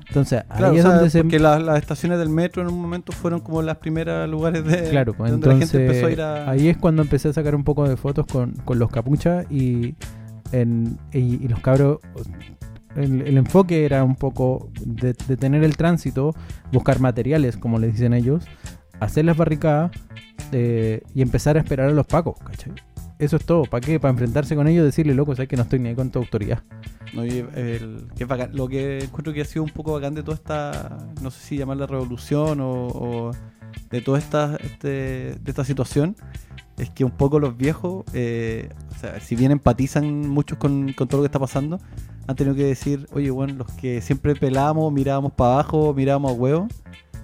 [0.09, 2.81] entonces ahí es o sea, donde se porque las, las estaciones del metro en un
[2.81, 6.21] momento fueron como las primeras lugares de Claro, pues donde la gente empezó a ir
[6.23, 6.51] a.
[6.51, 9.95] ahí es cuando empecé a sacar un poco de fotos con, con los capuchas y,
[10.53, 11.99] en, y, y los cabros.
[12.97, 16.35] El, el enfoque era un poco de, de tener el tránsito,
[16.73, 18.45] buscar materiales, como le dicen ellos,
[18.99, 19.93] hacer las barricadas
[20.53, 22.73] eh, y empezar a esperar a los pacos, ¿cachai?
[23.19, 23.63] Eso es todo.
[23.65, 23.99] ¿Para qué?
[23.99, 26.19] Para enfrentarse con ellos y decirle, loco, sabes que no estoy ni ahí con tu
[26.21, 26.63] autoridad.
[27.15, 28.51] No, y el- que es bacán.
[28.55, 31.57] Lo que encuentro que ha sido un poco bacán de toda esta, no sé si
[31.57, 33.31] llamarla revolución o, o
[33.91, 36.15] de toda esta, este, de esta situación,
[36.77, 41.09] es que un poco los viejos, eh, o sea, si bien empatizan muchos con, con
[41.09, 41.81] todo lo que está pasando,
[42.29, 46.35] han tenido que decir, oye, bueno, los que siempre pelábamos, mirábamos para abajo, mirábamos a
[46.35, 46.69] huevo,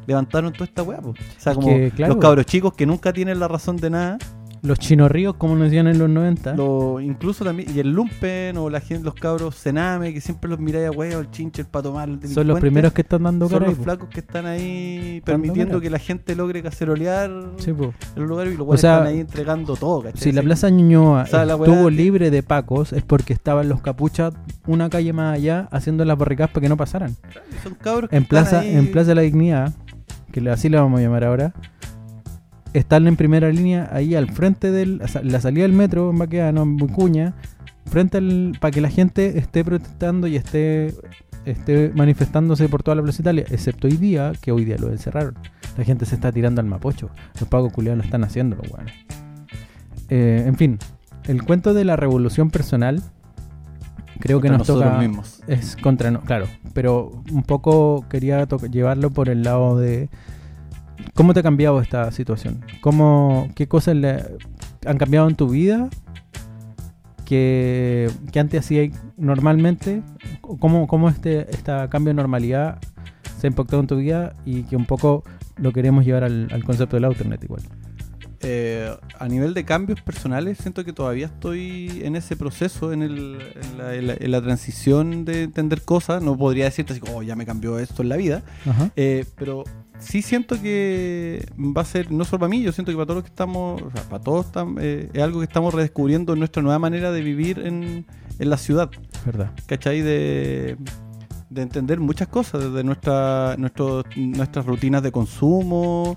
[0.06, 0.98] levantaron toda esta hueá.
[1.04, 2.14] O sea, Es como que, claro.
[2.14, 4.18] los cabros chicos que nunca tienen la razón de nada,
[4.64, 6.54] Los chinos ríos, como nos decían en los 90.
[6.56, 10.58] lo, incluso también, y el lumpen o la gente, los cabros cename, que siempre los
[10.58, 13.46] miráis a huevo, el chinche, el pato mal, el son los primeros que están dando
[13.48, 13.66] son cara.
[13.70, 13.84] los ahí, po.
[13.84, 18.56] flacos que están ahí permitiendo que la gente logre cacerolear Sí, en los lugares y
[18.56, 20.20] los O sea, están ahí entregando todo, ¿cachai?
[20.22, 20.42] Si la.
[20.42, 24.32] Plaza Ñuñoa O sea, la estuvo libre de pacos es porque estaban los capuchas
[24.66, 27.14] una calle más allá haciendo las barricadas para que no pasaran.
[27.62, 29.74] son cabros que En están Plaza, ahí- en Plaza de la Dignidad,
[30.32, 31.52] que así la vamos a llamar ahora,
[32.74, 36.76] están en primera línea ahí al frente de la salida del metro en Baqueano, en
[36.76, 37.34] Vicuña,
[37.86, 40.94] frente al para que la gente esté protestando y esté
[41.44, 45.34] esté manifestándose por toda la Plaza Italia, excepto hoy día, que hoy día lo encerraron.
[45.76, 47.10] La gente se está tirando al mapocho.
[47.38, 48.94] Los pagos culiados lo están haciendo, los weones.
[50.08, 50.78] Eh, en fin,
[51.24, 53.02] el cuento de la revolución personal
[54.20, 55.42] creo que nos nosotros toca mismos.
[55.46, 60.08] es contra no, claro, pero un poco quería llevarlo por el lado de
[61.14, 64.22] cómo te ha cambiado esta situación, cómo qué cosas le
[64.86, 65.88] han cambiado en tu vida
[67.24, 70.02] que, que antes hacía normalmente,
[70.60, 72.78] cómo, cómo este esta cambio de normalidad
[73.38, 75.24] se ha impactado en tu vida y que un poco
[75.56, 77.62] lo queremos llevar al, al concepto del Alternet igual.
[78.46, 83.38] Eh, a nivel de cambios personales, siento que todavía estoy en ese proceso, en, el-
[83.62, 86.22] en la, en la- en la transición de entender cosas.
[86.22, 88.42] No podría decirte así, como, oh, ya me cambió esto en la vida.
[88.96, 89.64] Eh, pero
[89.98, 93.16] sí siento que va a ser, no solo para mí, yo siento que para todos
[93.16, 96.38] los que estamos, o sea, para todos tam- eh, es algo que estamos redescubriendo en
[96.40, 98.04] nuestra nueva manera de vivir en,
[98.38, 98.90] en la ciudad.
[99.24, 99.50] Verdad.
[99.66, 100.00] ¿Cachai?
[100.02, 100.76] De,
[101.50, 106.16] de entender muchas cosas, desde nuestra, nuestro, nuestras rutinas de consumo,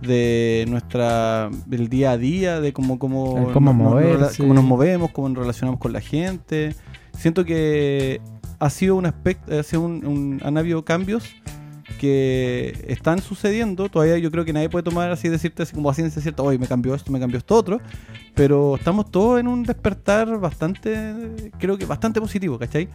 [0.00, 4.38] de nuestra del día a día, de cómo, cómo, cómo nos- nos- moverse.
[4.42, 6.74] cómo nos movemos, cómo nos relacionamos con la gente.
[7.16, 8.20] Siento que
[8.58, 11.24] ha sido un aspecto, ha sido un, un- han habido cambios
[11.98, 13.88] que están sucediendo.
[13.88, 16.58] Todavía yo creo que nadie puede tomar así decirte así como a ciencia cierta, hoy
[16.58, 17.80] me cambió esto, me cambió esto otro.
[18.34, 22.88] Pero estamos todos en un despertar bastante, creo que bastante positivo, ¿cachai?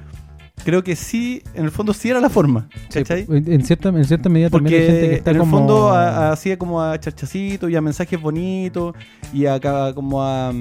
[0.64, 3.26] Creo que sí, en el fondo sí era la forma, ¿cachai?
[3.28, 5.58] En cierta, en cierta medida también hay gente que Porque está en el como...
[5.58, 8.94] fondo a- a- hacía como a charchacitos y a mensajes bonitos
[9.34, 10.54] y a ca- como a,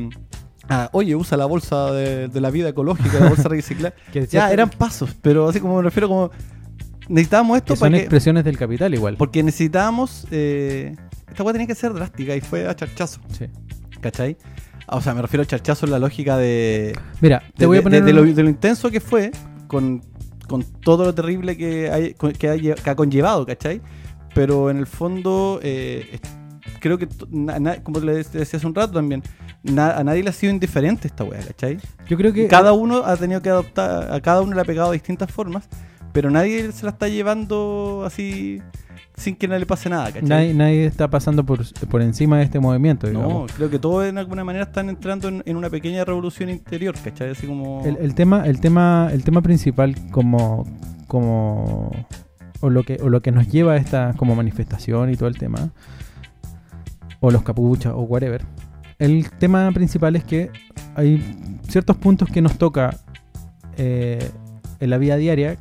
[0.70, 3.94] a, oye, usa la bolsa de, de la vida ecológica, la bolsa reciclada.
[4.10, 6.30] que ya, eran pasos, pero así como me refiero como
[7.10, 9.16] necesitábamos esto que son para que, expresiones del capital igual.
[9.16, 10.94] porque necesitábamos eh,
[11.28, 13.46] esta weá tenía que ser drástica y fue a charchazo, Sí.
[14.00, 14.36] ¿cachai?
[14.86, 17.76] Ah, O sea, me refiero a charchazo en la lógica de, Mira, te de, voy
[17.76, 18.04] a de- poner...
[18.04, 19.30] de lo, un- de lo intenso que fue
[19.68, 20.02] con,
[20.48, 23.80] con todo lo terrible que, hay, que, ha, lle- que ha conllevado, ¿cachai?
[24.34, 26.18] Pero en el fondo, eh,
[26.80, 27.06] creo que,
[27.82, 29.22] como le decía hace un rato también,
[29.62, 31.78] na- a nadie le ha sido indiferente esta weá, ¿cachai?
[32.08, 32.48] Yo creo que...
[32.48, 35.68] Cada uno ha tenido que adoptar, a cada uno le ha pegado de distintas formas,
[36.12, 38.60] pero nadie se la está llevando así
[39.16, 40.28] sin que nadie le pase nada, ¿cachai?
[40.28, 43.06] Nadie, nadie está pasando por, por encima de este movimiento.
[43.08, 43.52] no, digamos.
[43.52, 47.30] creo que todos en alguna manera están entrando en, en una pequeña revolución interior, ¿cachai?
[47.30, 47.84] Así como...
[47.84, 50.66] El, el tema, el tema, el tema principal como,
[51.06, 51.90] como
[52.60, 55.38] o lo que, o lo que nos lleva a esta como manifestación y todo el
[55.38, 55.70] tema,
[57.20, 58.44] o los capuchas o whatever.
[58.98, 60.50] El tema principal es que
[60.94, 61.22] hay
[61.68, 62.96] ciertos puntos que nos toca
[63.76, 64.30] eh,
[64.78, 65.56] en la vida diaria,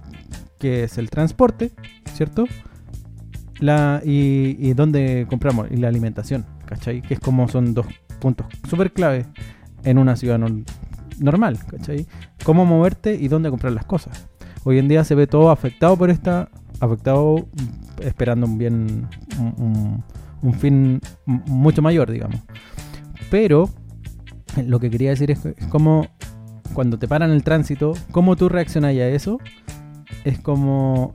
[0.59, 1.71] que es el transporte,
[2.13, 2.45] ¿cierto?
[3.59, 7.01] La, y, dónde compramos, y la alimentación, ¿cachai?
[7.01, 7.87] Que es como son dos
[8.19, 9.25] puntos súper claves
[9.83, 10.63] en una ciudad nor-
[11.19, 12.05] normal, ¿cachai?
[12.43, 14.27] Cómo moverte y dónde comprar las cosas.
[14.63, 16.49] Hoy en día se ve todo afectado por esta,
[16.79, 19.07] afectado mm, esperando un bien,
[20.41, 22.41] un, fin mucho mayor, digamos.
[23.29, 23.69] Pero
[24.65, 26.07] lo que quería decir es, es como
[26.73, 29.39] cuando te paran el tránsito, cómo tú reaccionas a eso,
[30.23, 31.13] es como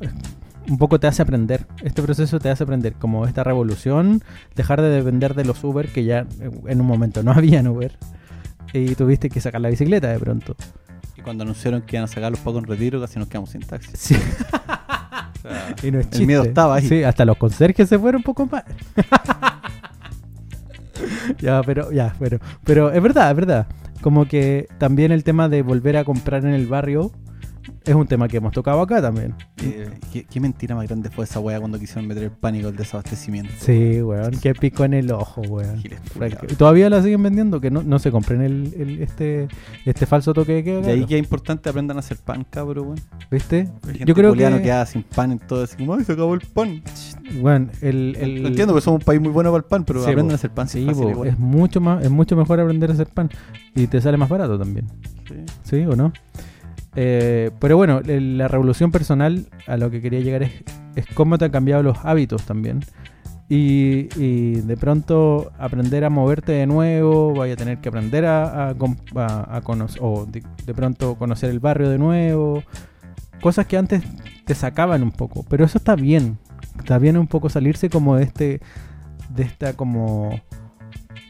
[0.68, 1.66] un poco te hace aprender.
[1.82, 4.22] Este proceso te hace aprender como esta revolución,
[4.54, 6.26] dejar de depender de los Uber, que ya
[6.66, 7.96] en un momento no habían Uber,
[8.72, 10.56] y tuviste que sacar la bicicleta de pronto.
[11.16, 13.62] Y cuando anunciaron que iban a sacar los pagos en retiro, casi nos quedamos sin
[13.62, 13.92] taxi.
[13.94, 14.16] Sí.
[15.44, 16.88] O sea, Y no es El miedo estaba ahí.
[16.88, 18.64] Sí, hasta los conserjes se fueron un poco más.
[21.38, 23.66] ya, pero, ya, pero, pero es verdad, es verdad.
[24.00, 27.12] Como que también el tema de volver a comprar en el barrio
[27.84, 29.34] Es un tema que hemos tocado acá también.
[29.62, 32.76] Eh, ¿qué, qué mentira más grande fue esa weá cuando quisieron meter el pánico del
[32.76, 33.52] desabastecimiento.
[33.58, 35.82] Sí, weón, qué pico en el ojo, weón.
[36.14, 36.56] Culiados.
[36.56, 39.48] Todavía la siguen vendiendo, que no, no se compren el, el- este,
[39.84, 40.80] este falso toque de queda.
[40.80, 43.00] De ahí que es importante aprendan a hacer pan, cabrón, weón.
[43.30, 43.68] ¿Viste?
[43.84, 46.40] Gente Yo creo que, queda sin pan en todo, así como, ay, se acabó el
[46.40, 46.82] pan.
[47.40, 50.10] bueno, el, el- entiendo, porque somos un país muy bueno para el pan, pero Sí,
[50.10, 50.32] aprendan po.
[50.32, 50.68] a hacer pan.
[50.68, 53.28] Sí, fácil es mucho más, es mucho mejor aprender a hacer pan
[53.74, 54.86] y te sale más barato también.
[55.28, 55.34] Sí.
[55.62, 56.12] ¿Sí o no?
[56.96, 60.52] Eh, pero bueno, el- la revolución personal a lo que quería llegar es,
[60.94, 62.80] es cómo te han cambiado los hábitos también.
[63.48, 68.74] Y, y de pronto aprender a moverte de nuevo, vaya a tener que aprender a,
[69.62, 70.00] conocer,
[70.66, 72.62] de pronto conocer el barrio de nuevo.
[73.42, 74.02] Cosas que antes
[74.46, 76.38] te sacaban un poco, pero eso está bien.
[76.78, 78.60] Está bien un poco salirse como de este,
[79.28, 80.40] de esta como,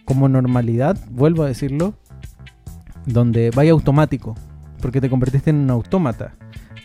[0.04, 1.94] como normalidad, vuelvo a decirlo,
[3.06, 4.36] donde vaya automático,
[4.84, 6.34] porque te convertiste en un autómata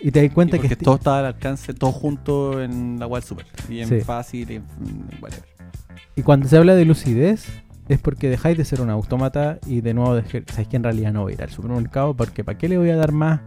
[0.01, 3.21] y te das cuenta porque que todo está al alcance, todo junto en la web
[3.21, 3.45] super.
[3.67, 3.99] Y en Sí.
[3.99, 4.61] fácil, y
[5.21, 5.43] whatever.
[6.15, 7.45] y cuando se habla de lucidez
[7.89, 11.11] es porque dejáis de ser un autómata y de nuevo dejé- sabéis que en realidad
[11.11, 13.41] no voy a ir al supermercado porque ¿para qué le voy a dar más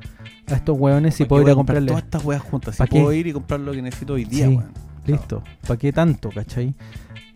[0.48, 1.88] a estos hueones si puedo ir a comprar comprarle?
[1.88, 2.76] todas estas weas juntas.
[2.76, 4.56] Si puedo ir y comprar lo que necesito hoy día, Sí.
[4.56, 4.72] weón.
[5.06, 5.42] Listo.
[5.66, 6.74] ¿Para qué tanto, cachai?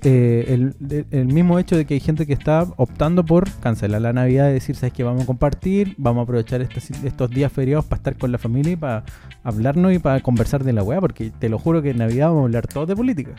[0.03, 4.01] Eh, el, el- el mismo hecho de que hay gente que está optando por cancelar
[4.03, 5.03] la Navidad y decir, ¿sabes qué?
[5.03, 8.73] Vamos a compartir, vamos a aprovechar estos, estos días feriados para estar con la familia
[8.73, 9.05] y para
[9.43, 12.43] hablarnos y para conversar de la weá, porque te lo juro que en Navidad vamos
[12.43, 13.33] a hablar todos de política.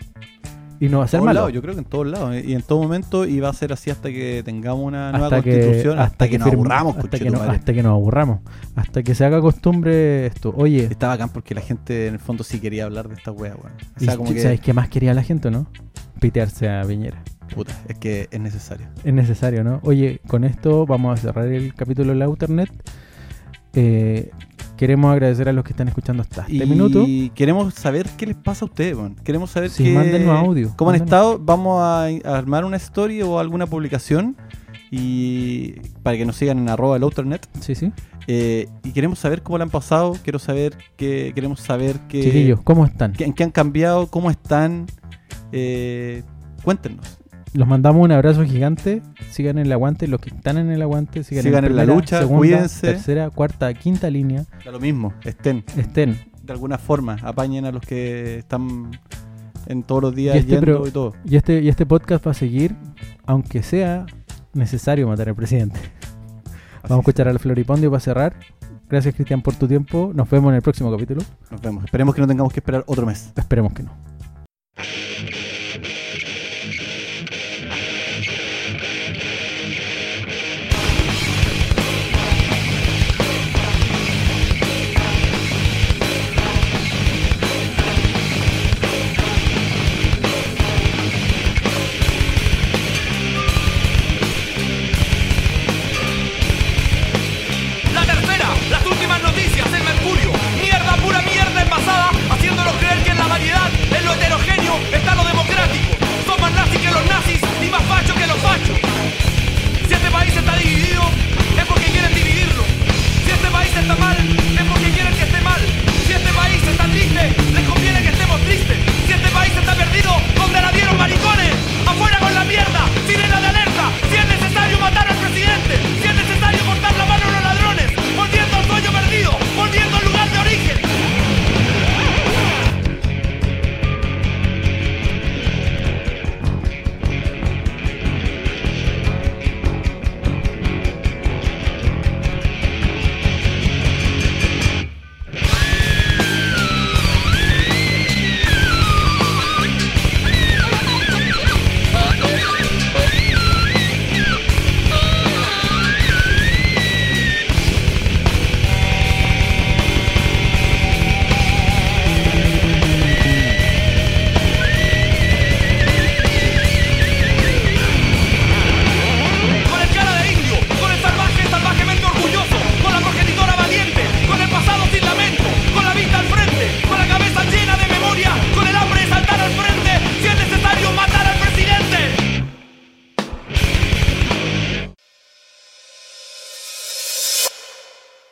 [0.80, 1.34] Y no va a ser malo.
[1.40, 2.36] lados, yo creo que en todos lados.
[2.36, 5.26] eh, Y en todo momento y va a ser así hasta que tengamos una nueva
[5.28, 8.40] hasta que, constitución, hasta, que, nos aburramos, hasta que, no- hasta que nos aburramos,
[8.76, 10.54] hasta que se haga costumbre esto.
[10.56, 13.56] Oye, Está bacán porque la gente en el fondo sí quería hablar de esta wea,
[13.56, 13.74] weón.
[14.00, 15.68] O y sea, como que, ¿sabes qué más quería la gente, no?
[16.20, 17.24] Pitearse a Piñera.
[17.56, 18.88] puta, es que es necesario.
[19.04, 19.80] Es necesario, ¿no?
[19.84, 22.70] Oye, con esto vamos a cerrar el capítulo de la Outernet.
[23.74, 24.32] Eh,
[24.78, 27.06] queremos agradecer a los que están escuchando hasta este y minuto.
[27.36, 29.16] queremos saber qué les pasa a ustedes, weón.
[29.16, 29.96] Queremos saber Sí,
[30.30, 31.40] audio, cómo han estado.
[31.40, 34.38] Vamos a, a armar una story o alguna publicación
[34.92, 35.74] y
[36.04, 37.48] para que nos sigan en arroba el Outernet.
[37.60, 37.92] Sí, sí.
[38.28, 40.16] Eh, y queremos saber cómo le han pasado.
[40.24, 43.14] Quiero saber que queremos saber que, Chiquillos, ¿cómo están?
[43.14, 44.86] que- en qué han cambiado, cómo están.
[45.52, 46.24] Eh,
[46.64, 47.17] cuéntenos.
[47.58, 49.02] Los mandamos un abrazo gigante.
[49.32, 50.08] Sigan en el aguante.
[50.08, 52.88] Los que están en el aguante, sigan, Sigan en la primera, lucha, segunda, cuídense.
[52.88, 54.46] tercera, cuarta, quinta línea.
[54.64, 55.64] Da lo mismo, estén.
[55.76, 56.20] Estén.
[56.44, 58.92] De alguna forma, apañen a los que están
[59.66, 61.16] en todos los días Y este yendo y todo.
[61.26, 62.76] Y este, y este podcast va a seguir,
[63.26, 64.06] aunque sea
[64.54, 65.80] necesario matar al presidente.
[66.84, 68.36] Vamos a escuchar al Floripondio para cerrar.
[68.88, 70.12] Gracias, Cristian, por tu tiempo.
[70.14, 71.24] Nos vemos en el próximo capítulo.
[71.50, 71.86] Nos vemos.
[71.86, 73.34] Esperemos que no tengamos que esperar otro mes.
[73.36, 73.98] Esperemos que no.